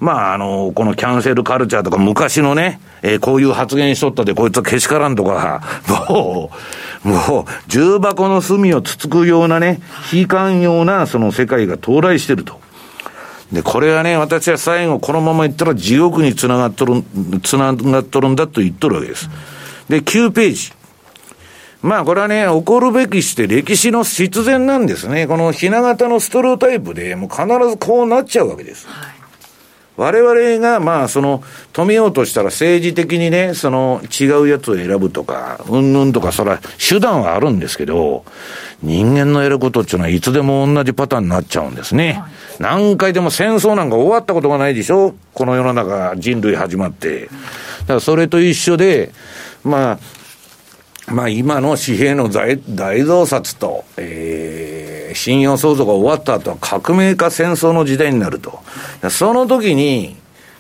[0.03, 5.63] まあ、あの、このキャンセルカルチャーとか昔のね、えー、こういう発言しとったでこいつはけしからんとか、
[6.09, 6.51] も
[7.05, 9.81] う、もう、重箱の隅をつつくようなね、
[10.13, 12.61] 悲観ようなその世界が到来してると。
[13.53, 17.05] で、これはね、私は最後このままいったら地獄につながっとる、
[17.43, 19.29] つながっとるんだと言っとるわけです。
[19.89, 20.73] で、9ページ。
[21.83, 25.27] まあこれはね、起こるべきして歴史の必然なんですね。
[25.27, 28.87] このひな形のストロータイプで、もう必ずこうなっちゃうわけです。
[28.89, 29.22] はい
[29.97, 38.25] 我々が、まあ、その、止めようとしたら政治的にね、その、違うやつを選ぶとか、うんぬんとか、それは手段はあるんですけど、
[38.83, 42.23] 人間のやることっていうのはいつでも同じパターンになっちゃうんですね。
[42.59, 45.15] 何回でも戦争なんか終わったことがないでしょ？
[45.35, 47.27] この世の中、人類始まって。
[47.27, 49.13] だからそれと一緒で、
[49.63, 49.99] まあ、
[51.07, 54.72] まあ今の紙幣の大大増刷と、えー、
[55.15, 58.61] 信用創造が終わった後は革命か戦争の時代になると。
[59.11, 60.17] その時に、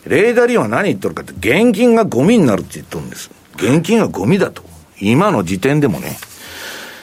[0.07, 3.31] レーダーリオンは何言っとるかって、現金がゴミになるって言っとるんです。
[3.57, 4.63] 現金がゴミだと。
[5.01, 6.17] 今の時点でもね。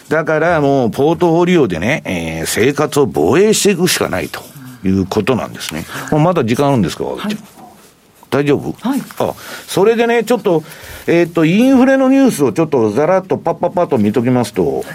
[0.10, 4.42] だからもうポートフォリオでね、えー、生活を防衛していくしかないと
[4.84, 5.86] いうことなんですね。
[6.12, 7.38] もうまだ時間あるんですか、はい、
[8.32, 8.72] 大丈夫？
[8.72, 9.02] はい。
[9.20, 9.34] あ、
[9.68, 10.64] それでね、ちょっと、
[11.06, 14.86] えっ、ー、と、インフレのニュースをちょっとざらっとパッパッパッと見ときますと、はい、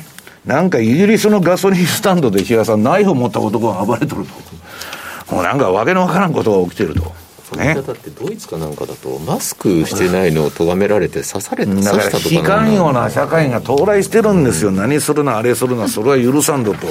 [0.47, 5.35] なんかイギリスのガソリンスタンドで石原さん、ナイフを持った男が暴れとると。
[5.35, 7.13] もうなんかわけのわからんことが起きてると。
[7.57, 16.87] ね、だってドイツかなんかだとマスクしてないのを咎められて刺されてだから非寛容な社会が到来してるんですよ、何するなあれするなそれは許さんぞと。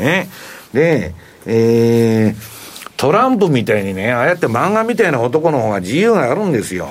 [0.00, 0.28] ね。
[0.72, 1.14] で、
[1.46, 6.88] えー、トランプみたいにね、ああやって漫画みたいな男の方が自由があるんですよ。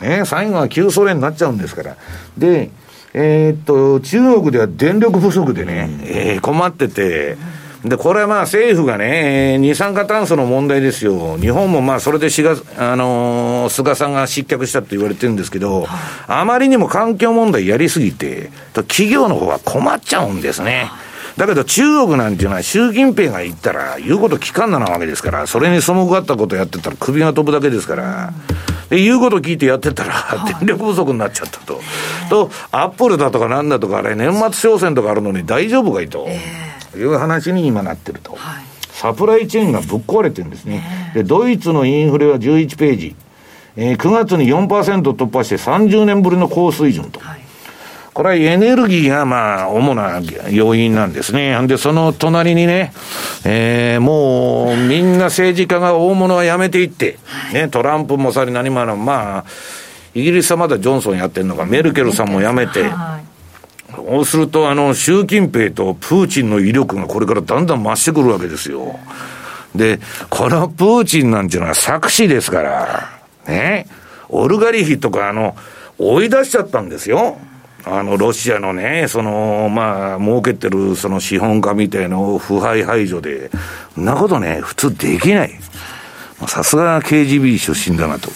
[0.00, 1.96] ね、最後は旧ソ連になっちゃうんですから。
[2.36, 2.70] で、
[3.12, 7.36] えー、っと、中国では電力不足でね、えー、困ってて、
[7.84, 11.38] で、これはまあ政府がね、二酸化炭素の問題ですよ。
[11.38, 15.86] 日本もまあそれでしが、あのー、菅さんが失脚したって言われてるんですけど、
[16.26, 20.90] あまりにも環境問題やりすぎて、企業の方は困っちゃうんですね。
[21.38, 28.34] だけど中国なんていうのは習近平が言ったら言うこと聞かんななわけですから、それに背がったことやってたら首が飛ぶだけですから、
[28.90, 31.80] で、言うこと聞いてやってたら、電力不足になっちゃったと。
[32.28, 36.28] と、アップルだとかなんだとか、あれ、年末商戦とかあるのに大丈夫かいと。
[36.96, 38.36] いう話に今なってると。
[38.90, 41.12] サプライチェーンがぶっ壊れてるんですね。
[41.14, 43.16] で、ドイツのインフレは11ページ。
[43.76, 47.20] えー、9月に4%突破して30年ぶりの高水準と。
[47.20, 47.39] はい
[48.12, 50.20] これはエネルギーがまあ、主な
[50.50, 51.56] 要因なんですね。
[51.66, 52.92] で、その隣にね、
[53.44, 57.18] えー、もう、みんな政治家が大物はやめていって、
[57.52, 59.44] ね、トランプもさり何もあの、まあ、
[60.14, 62.90] イギリスはまだジョンソンやってるのか、メルケルさんもやめて、
[63.94, 68.98] そうすると、あの、習近平とプーチンの威力がこれからだんだん増してくるわけですよ。
[69.74, 73.10] で、このプーチンなんていうのは作詞ですから、
[73.46, 73.86] ね、
[74.28, 75.56] オルガリヒとか、あの、
[75.98, 77.38] 追い出しちゃったんですよ。
[77.84, 83.50] あの、ロシアのね、その、まあ、儲けてるその資本家みたいな腐敗排除で、
[83.94, 85.52] そんなことね、普通できない。
[86.46, 88.30] さすが KGB 出身だなと。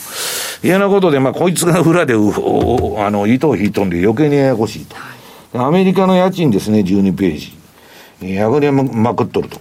[0.62, 4.96] いうようなことで、まあ、こいつが裏で、あの、糸を引いとんで余計にややこしいと。
[5.62, 7.52] アメリカの家賃ですね、12ページ。
[8.22, 9.60] 上がりまくっとると。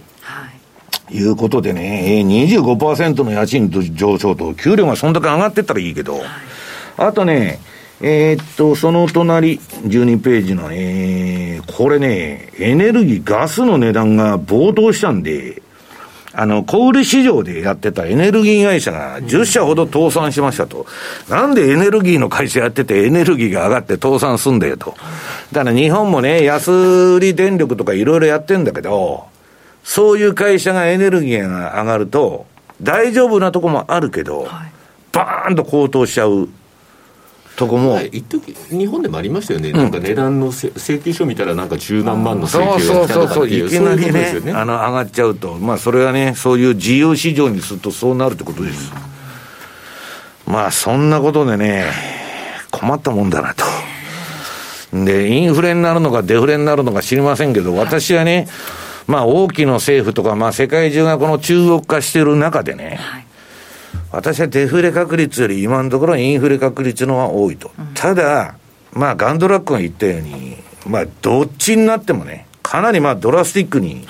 [1.10, 6.20] い、うことでね、25%の家賃上昇と、給料がそんだけ上がってったらいいけど、
[6.96, 7.60] あとね、
[8.06, 15.62] えー、っと、その隣、12ページの、えー、これね、エネルギー、ガスの値段が暴騰したんで、
[16.34, 20.84] あの、小売市場でやってたエネルギー会社が10社ほど倒産しましたと。
[21.30, 24.94] なんでエネルギーの会社やっててエネルギーが上がって倒産すんだよと。
[25.52, 29.24] だから日本もね、安売り電力とかいろいろやってんだけど、
[29.82, 32.44] そういう会社がエネルギーが上がると、
[32.82, 34.46] 大丈夫なとこもあるけど、
[35.12, 36.50] バーンと高騰しちゃう。
[37.56, 44.52] とこも、はい、一時日本でもありましたよね、うん、なんか値段の請求書見たら、なんか十何万の請求が来たとかっていう、そうそうそう、いきなりね、ね。
[44.52, 48.92] あの上がっちゃうと、まあ、それはね、そういう自由市場にするとそうなるってことです。
[50.46, 51.86] まあ、そんなことでね、
[52.70, 53.64] 困ったもんだなと。
[54.92, 58.48] で、インフレになるのかデフレになるのか知りませんけど、私はね、
[59.06, 63.24] まあ、大きな政府とか、まあ、世界中がこの中国化している中でね、はい
[64.14, 67.72] 私はデフレ確率より今のところインフレ確率の方が多いと。
[67.76, 68.56] うん、ただ、
[68.92, 74.06] まあ、ガンドラックが言ったように、まあ、どっちになってもね、かなりまあ、ドラスティックに、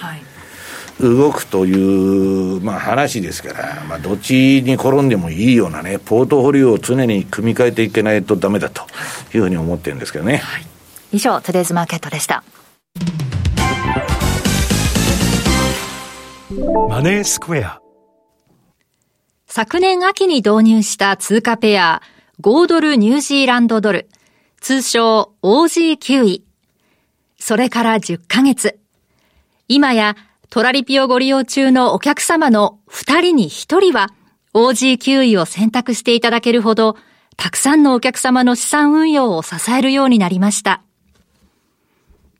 [1.00, 8.82] 動くという、まあ、話ですから、まあ、どっちに転んでもいいようなね、ポートフォリオを常に組み替えていけないとダメだと
[9.32, 10.36] いうふうに思ってるんですけどね。
[10.36, 10.66] はい、
[11.12, 12.44] 以上、トゥデイズマーケットでした。
[16.90, 17.83] マネースクエア
[19.56, 22.02] 昨年秋に導入した通貨ペア、
[22.40, 24.08] 5ドルニュージーランドドル、
[24.60, 26.44] 通称 OG9 位。
[27.38, 28.80] それから10ヶ月。
[29.68, 30.16] 今や
[30.50, 34.08] トラリピをご利用中のお客様の2人に1人は
[34.54, 36.96] OG9 位を選択していただけるほど、
[37.36, 40.82] たくさんのお客様の資産運用を支えるようになりました。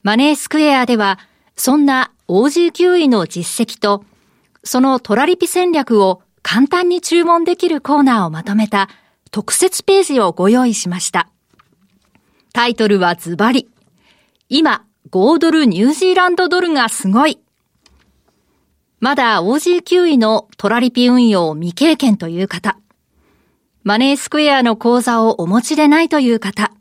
[0.03, 1.21] マネースクエアでは、
[1.55, 4.05] そんな OG9 位の実績と、
[4.65, 8.91] そのトラリピ戦略を簡単に注文できるコーナーをまとめた
[9.33, 11.29] 特設ページをご用意しました。
[12.53, 13.69] タイトルはズバリ。
[14.49, 17.41] 今、5ドルニュージーランドドルがすごい。
[19.01, 22.79] まだ OG9 位のトラリピ運用未経験という方。
[23.83, 26.73] マネースクエアの口座をお持ちでないという方。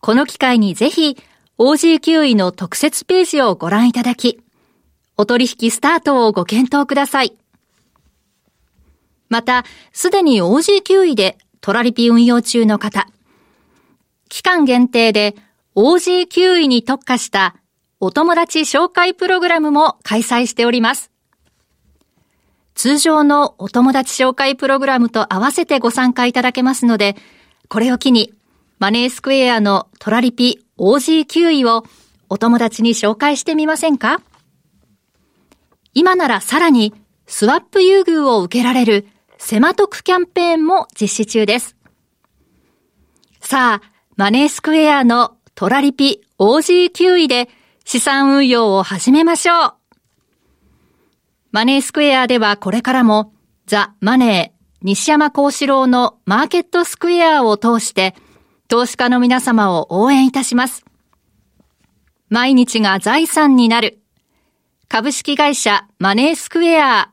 [0.00, 1.18] この機会にぜひ
[1.58, 4.40] OG9 位の特設ページをご覧いただき、
[5.18, 7.36] お取引スタートをご検討ください。
[9.28, 13.06] また、すでに OG9 位でトラリピ運用中の方、
[14.28, 15.36] 期間限定で
[15.74, 17.56] OG9 位に特化した
[18.00, 21.10] お友達紹介プログラムも開催しております。
[22.74, 27.16] 通常のお友達紹介プログラムと合わせてご参加いただけますので、
[27.68, 28.32] これを機に
[28.78, 31.84] マネースクエアのトラリピ OG9 位を
[32.28, 34.20] お友達に紹介してみませんか？
[35.92, 36.94] 今ならさらに
[37.26, 39.08] スワップ優遇を受けられる
[39.38, 41.76] セマトクキャンペーンも実施中です。
[43.40, 47.48] さあ、マネースクエアのトラリピ OG9 位で
[47.84, 49.74] 資産運用を始めましょう。
[51.52, 53.32] マネースクエアではこれからも
[53.66, 58.14] ザ・マネー西山幸四郎のマーケットスクエアを通して
[58.68, 60.84] 投資家の皆様を応援いたします。
[62.28, 64.00] 毎日が財産になる
[64.88, 67.12] 株式会社マネースクエア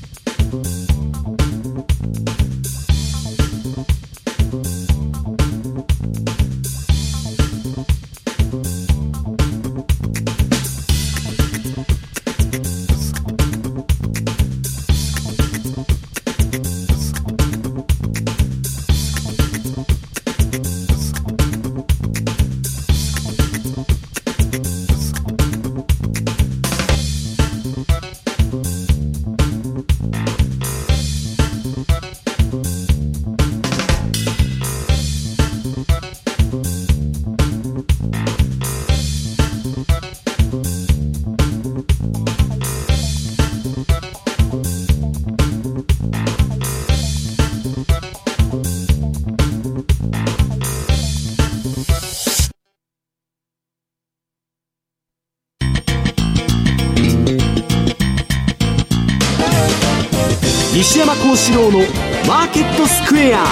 [61.31, 61.79] 西山幸四郎の
[62.27, 63.45] マーケットスクエア。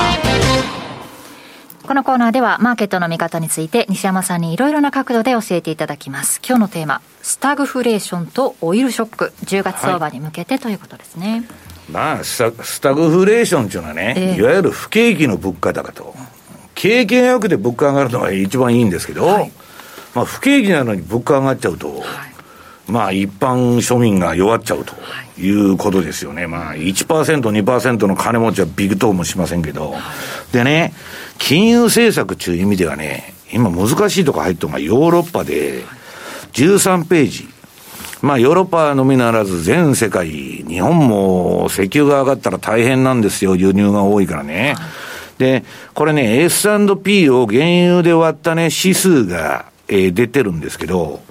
[1.88, 6.42] このコーナーではマーケットの見方について西山さんにいろいろな角度で教えていただきます。
[6.46, 9.34] 今日のテーマスタグフレーションとオイルショック。
[9.46, 11.44] 10月相場に向けてということですね、はい、
[11.90, 16.14] まあスタグフレーションっていうのはね、えー、いわゆる不景気の物価高と。
[16.76, 19.52] 景気が良くて物価上がるのが一番いいんですけど、はい、
[20.14, 22.29] まあ不景気なのに物価上がっちゃうと、はい
[22.90, 24.96] まあ、一般庶民が弱っちゃうと
[25.40, 26.48] いうことですよね。
[26.48, 27.06] まあ、1%、
[27.42, 29.96] 2%の金持ちはビッグトーもしませんけど。
[30.52, 30.94] でね、
[31.38, 35.84] 金融政策という意味ではね、今難しいとこ入ったのがヨーロッパで、
[36.54, 37.48] 13ページ。
[38.22, 43.56] まあ、ヨーロッパのみならず全世界、日本も石油が上がったら大変なんですよ。
[43.56, 44.76] 輸入が多いからね。
[45.38, 45.64] で、
[45.94, 51.22] これね、S&P を原油で割ったね、指数が、えー、出てるんですけど、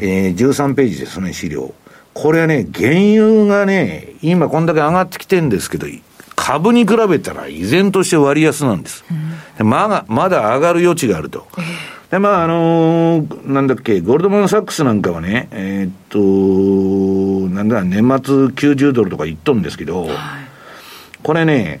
[0.00, 1.74] えー、13ページですね、資料。
[2.14, 5.86] これはね、原油がね、今こんだけ上がってきてるんですけど、
[6.36, 9.04] 株に比べたら依然として割安なんです。
[9.58, 11.46] うん、まだ、まだ上がる余地があると。
[12.10, 20.10] で、まあ、あのー、なんだっけ、ゴールドマン・サックスなんかはね、えー、っと、なんだ、年末90ドルとか言っとるんですけど、はい、
[21.22, 21.80] これね、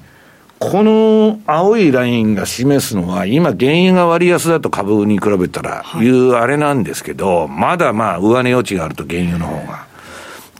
[0.60, 9.86] この青いラインが示すのは、今、原油が割安だと株に比べたら、いうあれなんですけど、まだまあ、上値余地があると、原油の方が。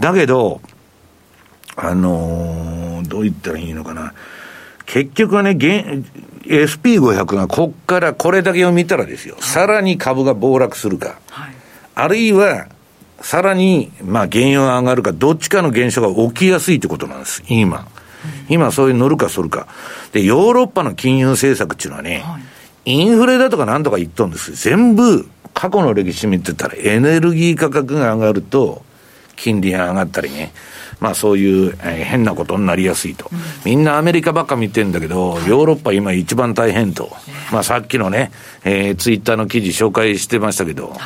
[0.01, 0.63] だけど、
[1.77, 4.15] あのー、どう言ったらいいのかな。
[4.87, 11.55] 結局はね、SP500 がこっからこれだけを見たらですよ、さらに株が暴落するか、はい、
[11.95, 12.69] あるいは、
[13.21, 17.87] さらに、まあ、原油が上がるか、どっちかの現象が起きやすいってことなんです、今。
[18.51, 19.67] 今そういう乗るかそるか。
[20.13, 22.39] で、ヨーロッパの金融政策っていうのはね、は
[22.85, 28.83] い、インフレだとかなんとか言っとんです全部、過去の歴史見てたらエネルギー価格が上がると、
[29.37, 30.53] 金利が上がったりね。
[31.01, 37.11] まあそういう、えー、変なことになりやすいと、うん、みんなアメリカばっか見てんだけど、ヨーロッパ今一番大変と。
[37.51, 38.31] まあさっきのね、
[38.65, 40.99] えー、ツイッターの記事紹介してましたけど、はい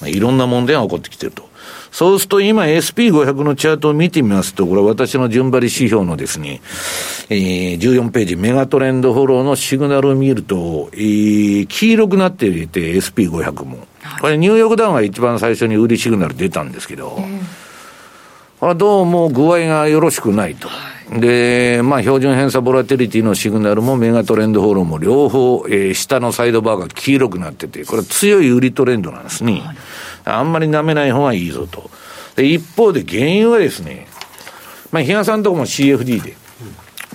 [0.00, 1.51] まあ、いろんな問題が起こってきてると。
[1.92, 6.62] そうすると今 SP500 のチャートを見てみますと、これ私の順張り指標のですね、
[7.28, 13.86] えー、14ページメガトレンドフォローのシグナルを見ると、えー、黄色くなっていて SP500 も。
[14.22, 17.22] これニューヨークダウンが一番最初に売りシグナル出たんですけど、
[18.58, 20.70] これどうも具合がよろしくないと。
[21.10, 29.60] で、まあ、標準偏差ボラテリティのシグナルもメガトレンドフォローも両方、えー、下のサイドバーが黄色くなってて、これ強い売りトレンドなんですね。
[29.60, 29.76] はい
[30.24, 31.90] あんまり舐めない方がいいぞと。
[32.36, 34.06] で、一方で原油はですね、
[34.90, 36.36] まあ、比嘉さんのとこも CFD で、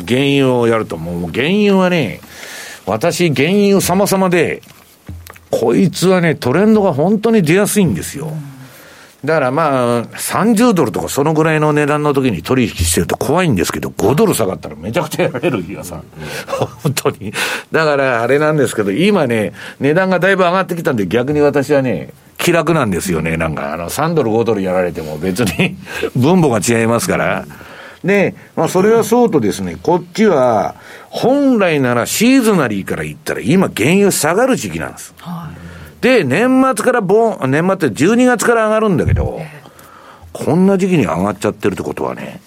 [0.07, 2.21] 原油をやると、もう原油はね、
[2.85, 4.61] 私、原油様々で、
[5.49, 8.31] こいつはね、トレンドが本当に出やすいんですよ。
[9.25, 16.03] だからまあ、30ドルとかそのぐらいの値段の時に取引してると怖いんですけど、5ドル下がったらめちゃくちゃやられる、比嘉さん。
[16.83, 17.33] 本当に。
[17.71, 23.37] だからあれなんですけど、今ね、値段がだいぶ上がってきたんで、逆に私はね、気楽なんですよね。
[23.37, 25.75] なんか、あの、3ドル、5ドルやられても別に
[26.15, 27.45] 分母が違いますから。
[28.03, 30.75] で、まあ、それはそうとですね、こっちは、
[31.09, 35.15] 本来ならシーズナリーから言ったら、今、原油下がる時期なんです。
[35.17, 35.66] はい、
[36.07, 39.41] で、年末からボン、年末って12月から上がるんだけど、
[40.31, 42.39] こんな時期に上がっちゃってるってことはね、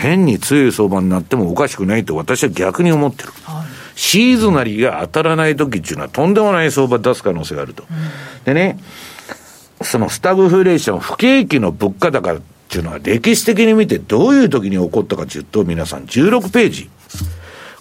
[0.00, 3.32] 変に強い相場になってもおかしくないと私は逆に思ってる。
[3.42, 3.66] はい、
[4.00, 7.84] シーズナリーが当たらない時っていうのはとんでもない相場出す可能性があると。
[7.90, 8.78] うん、でね、
[9.82, 12.40] そのスタグフレーション、不景気の物価高っ
[12.70, 16.88] ていうのは歴史的に見てどういう時に起こったかというと、皆さん16ページ。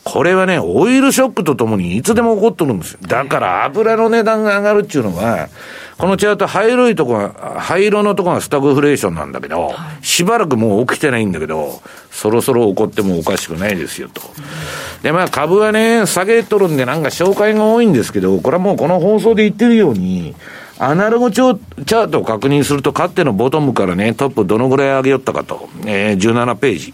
[0.03, 2.99] これはね、オイルショックとともにいつでも起こってるんですよ。
[3.03, 5.49] だから油の値段が上がるっていうのは、
[5.97, 11.81] このチャート灰色いとこが、灰色のとこがスタグフレーションなんだけど、しばらくもう起きてないんだけど、
[12.11, 14.21] そろそろ起こってもおかしくないですよと。
[15.03, 20.35] で、まあ株はね、下げとるんでなんか紹介が多いんですけど、これはもうこの放送で言ってるように、
[20.79, 26.93] アナログチャートを確認すると、かってのボトムからね、トップどのぐらい上げよったかと、えー、17ページ。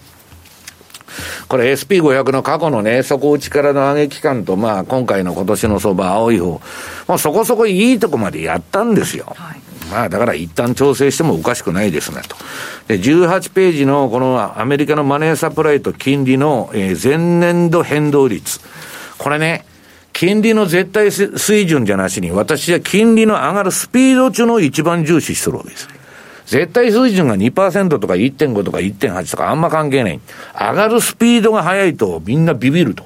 [1.47, 6.61] これ SP500 の過去のね、底打ちからの上げ期間と、まあ今回の今年の相場、青い方、
[7.07, 9.33] まあそこそこいいとこまでやったんですよ。
[9.35, 9.59] はい、
[9.91, 12.35] まあだから一旦調整してもおかしくないですねと。
[12.87, 18.59] で、18ページのこのアメリカのマネーサプライと金利の、えー、前年度変動率。
[19.17, 19.65] これね、
[20.13, 25.98] 金利の絶対水準じゃなしに、私は金利の上がるスピード中の一番重視してるわけです。
[26.49, 30.19] 絶対水準が2%とか1.5とか1.8とかあんま関係ない。
[30.59, 33.05] 上がるスピードが速いとみんなビビると。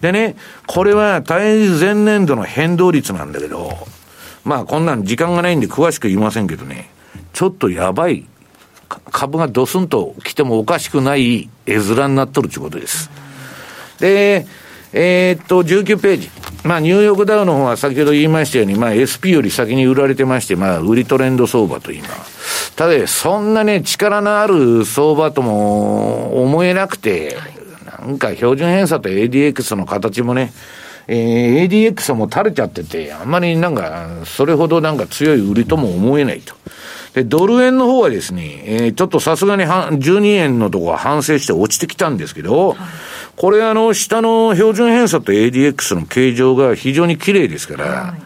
[0.00, 0.34] でね、
[0.66, 3.86] これは対前年度の変動率なんだけど、
[4.44, 6.90] まあこんなん時間がないんで詳しく言いませんけどね、
[7.32, 8.26] ちょっとやばい、
[8.88, 13.08] 株がドスンと来てもおかしくない絵面になっとるということです。
[14.00, 14.46] で、
[14.92, 16.30] えー、っと、19ページ。
[16.64, 22.08] まあ、ニューヨークダウの方は先ほど言いましたように、まあ、SP より先に売られてまして、まあ、売りトレンド相場と今。
[22.76, 27.36] ただ、そんなね、力のある相場とも思えなくて、
[28.00, 30.52] なんか標準偏差と ADX の形もね、
[31.06, 36.54] えー、ADX も垂れちゃってて、あんまりなんか、それほどなんか強い売りとも思えないと。
[37.14, 42.76] で、ドル円の方はですね、えー、ちょっとさすがに12円のとこは反省して落ちてきたんですけど、
[43.38, 48.22] これあの、下の標準偏差と ADX の形状が非常に綺麗ですから、はい、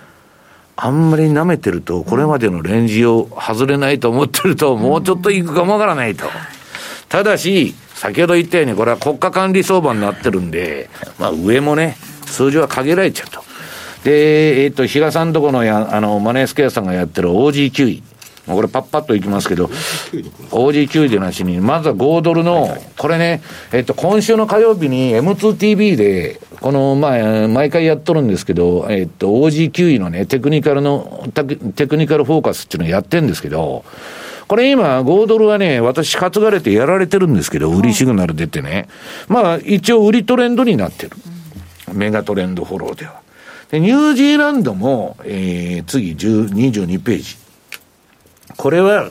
[0.76, 6.24] あんまり舐めてると、これまでのレンジを外れないと思ってると、もうちょっといくかもわからないと。
[7.10, 10.88] ただし、先ほど言ったように、これは国家管理相場になってるんで、
[11.18, 13.44] まあ上もね、数字は限られちゃうと。
[14.04, 18.02] で、えっ、ー、と、比嘉さんとこのや、あの、マネースケアさんがやってる OG9
[18.46, 23.40] これパッパッといきますけど、OG9 でなしに、まずは5ドルの、これね、
[23.72, 31.28] えっと、今週の火曜日に M2TV で、この、まあ、毎回やっとるんですけど、えっと、OG9 のね、テクニカルの、
[31.76, 33.84] テクニカルフォーカスっていうのをやってるんですけど、
[34.48, 38.88] これ今、5ドルはね、私担がれてやられてるんですけど、売りシグナル出てね。
[39.28, 41.12] まあ、一応売りトレンドになってる。
[41.92, 43.20] メガトレンドフォローでは。
[43.70, 47.41] で、ニュージーランドも、えー、次10、22ページ。
[48.62, 49.10] これは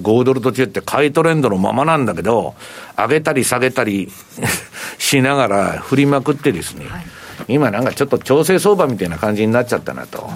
[0.00, 2.54] 5ドルと違って買いトレンドのままなんだけど、
[2.96, 4.12] 上げたり下げたり
[4.96, 7.06] しながら振りまくってですね、はい、
[7.48, 10.30] 今なんかちょっと調整相場みたいな感じになっちゃったなと。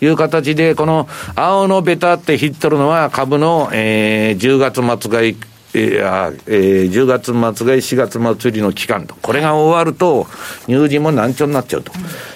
[0.00, 5.36] いう形で、この青のベタって引っとるのは株の、えー、10月末買い
[5.72, 10.26] えーえー、10月末が4月末売りの期間と、これが終わると、
[10.66, 11.92] 入陣も難聴になっちゃうと。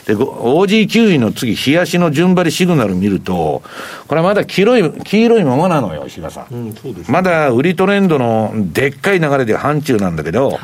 [0.07, 3.63] で、OG9 位の次、冷やしの順張りシグナル見ると、
[4.07, 6.55] これまだ黄色い、黄色いままなのよ、石田さん。
[6.55, 10.59] うん、そうです、ね、まだ売りトレンドのでっかい流れで範疇なんだけど、はい、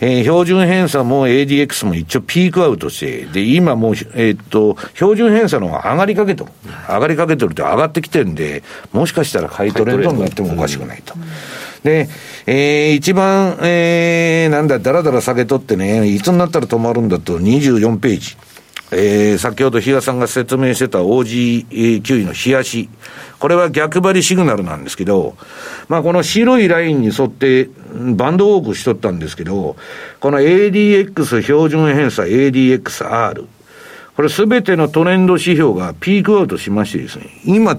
[0.00, 6.50] えー、標準偏差も ADX も一応ピークアウトして、で、今もう、えー、っと、標準偏差の方が上がりかけとる。
[6.88, 8.62] 上がりかけてるって上がってきてるんで、
[8.92, 11.12] もしかしたら買いトレンドになってもおかしくないと。
[11.14, 11.22] うん
[11.86, 12.08] で、
[12.46, 18.36] えー、一番、えー、なんだ、だらだら下げとってね、いつになったら止まるんだと、24ページ。
[18.90, 22.88] えー、先ほど比嘉さんが説明してた OG9 位の冷やし。
[23.38, 25.36] これは逆張りシグナルなんですけど、
[25.88, 29.76] まあこの白いラインに沿ってバンドウォークしとったんですけど、
[30.18, 33.46] この ADX 標準偏差 ADXR。
[34.16, 37.76] これすべてのトレンド指標がピークアウトしましてですね、今、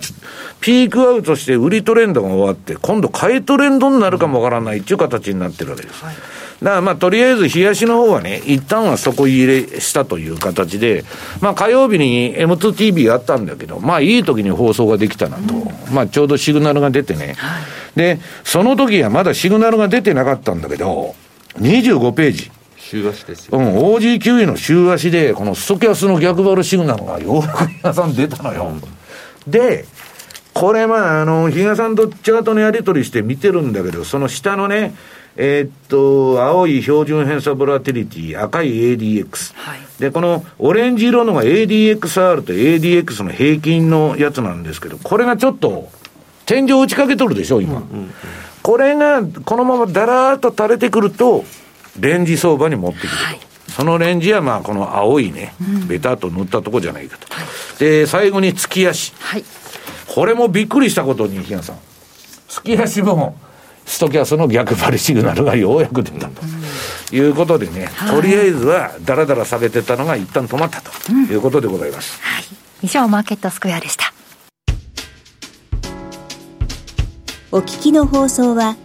[0.61, 6.05] ピークアウトして売りトレンドが終わって、今度買いトレンドになるかもわからないっていう形になってるわけです。
[6.05, 6.15] はい、
[6.61, 11.05] だからまあ、とりあえず、冷やしの方はね、一旦は底入れしたという形で、
[11.41, 15.55] まあ、火曜日に M2TV あったんだけど、まあ、いい時に放送ができたなと。
[15.55, 15.57] う
[15.91, 17.33] ん、まあ、ちょうどシグナルが出てね。
[17.37, 17.63] はい、
[17.95, 21.15] で、その時はまだシグナルが出てなかったんだけど、
[21.59, 22.51] 25ページ。
[22.87, 28.71] 週足ですよ、うん、OG9 位の週足で、このストキャスの逆張るシグナルがようやく皆さん出たのよ。
[29.45, 29.85] うん、で、
[30.53, 34.95] これまあ、あの、比嘉さんとチャートのやり取りして見てるんだけど、その下のね、
[35.35, 39.53] えー、っと、青い標準偏差ボラティリティ、赤い ADX。
[39.55, 45.89] はい、で、このオレンジ色のが ADXR と ADX の平均のやつなんですけど、これがちょっと、
[46.45, 47.77] 天井打ちかけとるでしょ、今。
[47.77, 48.13] うんうんうん、
[48.63, 51.43] これが、このままだらーっと垂れてくると、
[51.99, 53.15] レンジ相場に持ってくると。
[53.15, 53.39] はい
[53.77, 55.53] そのレンジはまあこの青いね、
[55.87, 57.31] ベタっと塗ったとこじゃないかと。
[57.31, 57.45] はい、
[57.77, 59.13] で、最後に月足。
[59.19, 59.43] はい、
[60.07, 61.79] これもびっくりしたことに、日嘉さん。
[62.47, 63.37] 月足も、
[63.85, 66.41] ストキャスの逆張りシグナルがようやく出たと。
[67.15, 72.19] いうことでね、はい、とりあえずはだらだら下げてたのが一旦止まったということでございます。
[72.21, 72.43] はい。
[72.81, 74.11] 以上、マーケットスクエアでした。
[77.51, 78.75] お聞きの放送は、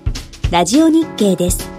[0.50, 1.71] ラジオ日経です。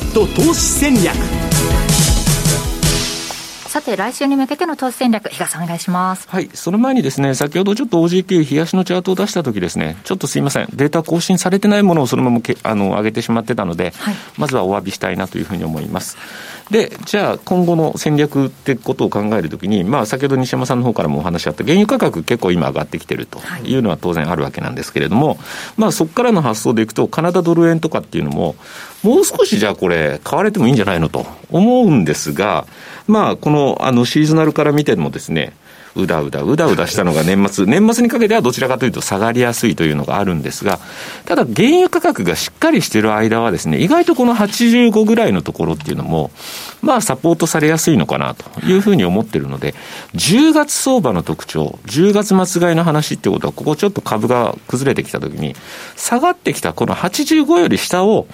[0.00, 1.14] ト投資戦略。
[3.74, 6.28] さて来週に向けての投資戦略東さんお願いします。
[6.28, 10.68] はいその前にですね先ほどちょっと OGQ 冷やしのチャートを出した時ですねちょっとすいません。
[10.72, 16.16] データ更新されてないものをそのままけあの上げてしまってたので、はい、まずはお詫びしたいなというふうに思います
[16.70, 23.74] で、じゃあ今後の戦略ってことを考えるときに、まあ先ほど西山さんの方からもお話あった原油価格結構今上がってきてるとい。
[23.76, 25.38] うのは当然あるわけなんですけれども、はい、
[25.76, 28.56] まあそこからの発想でいくとカナダドル円とかっていうのも、
[29.02, 32.66] もう少しじゃあこれ買われてもいいんじゃないのと思うんですが、
[33.06, 35.52] まあこのあのシーズナルから見てもですね、
[35.96, 40.80] うだうだ、うだうだしたのが年末、年末にかけてはどちらかというと下がりやすいというのがあるんですが、
[41.24, 46.32] ただ原油価格がしっかりしている間はですね、意外とこの85ぐらいのところっていうのも、
[46.82, 49.74] まあサポートされやすいのかなというふうに思ってるので、
[50.14, 55.54] 10月相場の特徴、10月末買いの話ってことは、ここちょっと株が崩れてきたときに、
[55.96, 58.26] 下がってきたこの85より下を、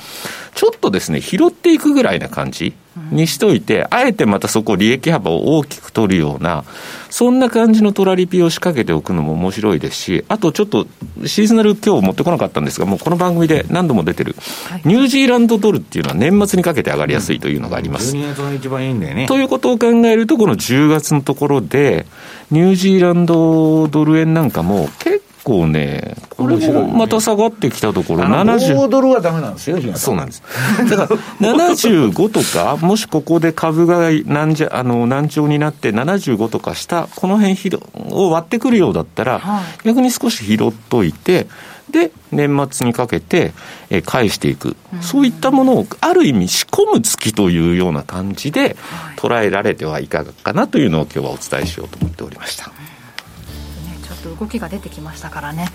[0.54, 2.74] ちょっとですね、拾っていくぐらいな感じ
[3.10, 6.64] にしといて、あえてまたそこ利益幅を大きく取るような、
[7.08, 10.86] そんな感じのトラリピを仕掛けておくのも面白いですし、あとちょっと
[11.26, 14.36] シーズナル今日持ってこなかったんですが、もうこの番組で何度も出てる、
[14.84, 18.14] ニュージーランドドルっていうのは年末にかけて上がりやすいというのがあります。
[18.14, 19.26] 12月が一番いいんだよね。
[19.26, 22.06] ということを考えると、この10月のところで、
[22.50, 28.88] ニュージーランドドル円なんかも結構ね、これもまた下がってきたところ、70。
[28.88, 30.42] ドルはダメなんですよ、そうなんです。
[30.88, 37.56] だから、75とか、 もしここで株が難じゃあの難聴になって、75とか下、この辺
[38.10, 41.48] を割ってくるようだったら、はい、逆に少し拾っといて、
[41.90, 43.52] で、年末にかけて、
[43.90, 48.76] え返していく、そういったものをある意味仕込む月というような感じで
[49.16, 52.70] 捉えられてはいかがかなというのを今日はお伝えしようと思っておりました。
[54.20, 55.68] と動きが出てきましたからね。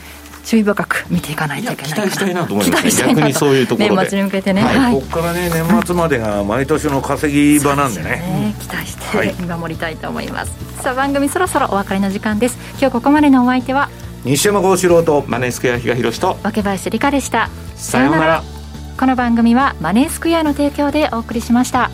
[0.43, 3.95] 注意深く見ていかないといけない期待したいなと思います、ね、逆にそういうところで。
[3.95, 8.09] 年末に向けてね、はい、ここからね年末までが毎年の稼ぎ場なんでね。
[8.09, 12.57] ね、期待して見守りたいと思います、はい、さあ番組そろそろお別れの時間です。
[12.79, 13.89] 今日ここまでのお相手は？
[14.23, 16.37] 西山幸四郎とマネースクエア比嘉宏と。
[16.43, 17.49] 若林理香でした。
[17.75, 18.43] さようなら。
[18.97, 21.91] この番組はマネースクエアの提供でお送りしました